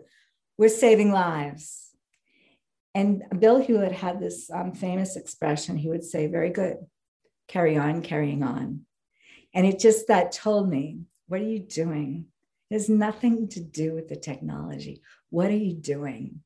we're 0.60 0.68
saving 0.68 1.10
lives. 1.10 1.88
And 2.94 3.22
Bill 3.38 3.56
Hewlett 3.56 3.92
had 3.92 4.20
this 4.20 4.50
um, 4.50 4.72
famous 4.72 5.16
expression. 5.16 5.78
He 5.78 5.88
would 5.88 6.04
say, 6.04 6.26
Very 6.26 6.50
good, 6.50 6.76
carry 7.48 7.78
on, 7.78 8.02
carrying 8.02 8.42
on. 8.42 8.82
And 9.54 9.66
it 9.66 9.78
just 9.78 10.08
that 10.08 10.32
told 10.32 10.68
me, 10.68 11.00
What 11.28 11.40
are 11.40 11.44
you 11.44 11.60
doing? 11.60 12.26
It 12.68 12.74
has 12.74 12.90
nothing 12.90 13.48
to 13.48 13.60
do 13.60 13.94
with 13.94 14.10
the 14.10 14.16
technology. 14.16 15.00
What 15.30 15.48
are 15.48 15.56
you 15.56 15.72
doing? 15.72 16.42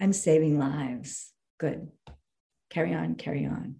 I'm 0.00 0.12
saving 0.12 0.58
lives. 0.58 1.30
Good. 1.60 1.86
Carry 2.68 2.94
on, 2.94 3.14
carry 3.14 3.46
on. 3.46 3.76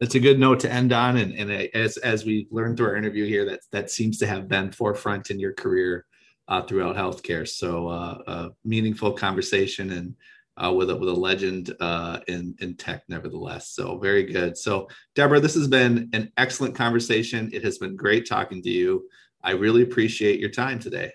That's 0.00 0.14
a 0.14 0.20
good 0.20 0.38
note 0.38 0.60
to 0.60 0.72
end 0.72 0.94
on. 0.94 1.18
And, 1.18 1.34
and 1.34 1.50
as, 1.74 1.98
as 1.98 2.24
we 2.24 2.48
learned 2.50 2.78
through 2.78 2.86
our 2.86 2.96
interview 2.96 3.26
here, 3.26 3.44
that, 3.44 3.60
that 3.72 3.90
seems 3.90 4.16
to 4.18 4.26
have 4.26 4.48
been 4.48 4.72
forefront 4.72 5.30
in 5.30 5.38
your 5.38 5.52
career 5.52 6.06
uh, 6.48 6.62
throughout 6.62 6.96
healthcare. 6.96 7.46
So 7.48 7.88
uh, 7.88 8.18
a 8.26 8.50
meaningful 8.64 9.12
conversation 9.12 9.92
and 9.92 10.14
uh, 10.62 10.72
with 10.72 10.88
a 10.90 10.96
with 10.96 11.08
a 11.08 11.12
legend 11.12 11.74
uh, 11.80 12.20
in 12.28 12.54
in 12.60 12.76
tech, 12.76 13.02
nevertheless. 13.08 13.70
So 13.70 13.98
very 13.98 14.24
good. 14.24 14.56
So 14.56 14.88
Deborah, 15.14 15.40
this 15.40 15.54
has 15.54 15.68
been 15.68 16.08
an 16.12 16.32
excellent 16.36 16.74
conversation. 16.74 17.50
It 17.52 17.62
has 17.64 17.78
been 17.78 17.94
great 17.94 18.26
talking 18.28 18.62
to 18.62 18.70
you. 18.70 19.08
I 19.42 19.52
really 19.52 19.82
appreciate 19.82 20.40
your 20.40 20.50
time 20.50 20.78
today. 20.78 21.12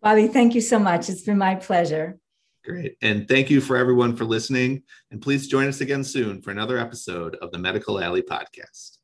Bobby, 0.00 0.26
thank 0.26 0.54
you 0.54 0.60
so 0.60 0.78
much. 0.78 1.08
It's 1.08 1.22
been 1.22 1.38
my 1.38 1.54
pleasure. 1.54 2.18
Great. 2.64 2.96
And 3.02 3.26
thank 3.28 3.50
you 3.50 3.60
for 3.60 3.76
everyone 3.76 4.16
for 4.16 4.24
listening. 4.24 4.82
And 5.10 5.20
please 5.20 5.48
join 5.48 5.68
us 5.68 5.80
again 5.80 6.04
soon 6.04 6.42
for 6.42 6.50
another 6.50 6.78
episode 6.78 7.36
of 7.36 7.50
the 7.50 7.58
Medical 7.58 8.00
Alley 8.00 8.22
podcast. 8.22 8.98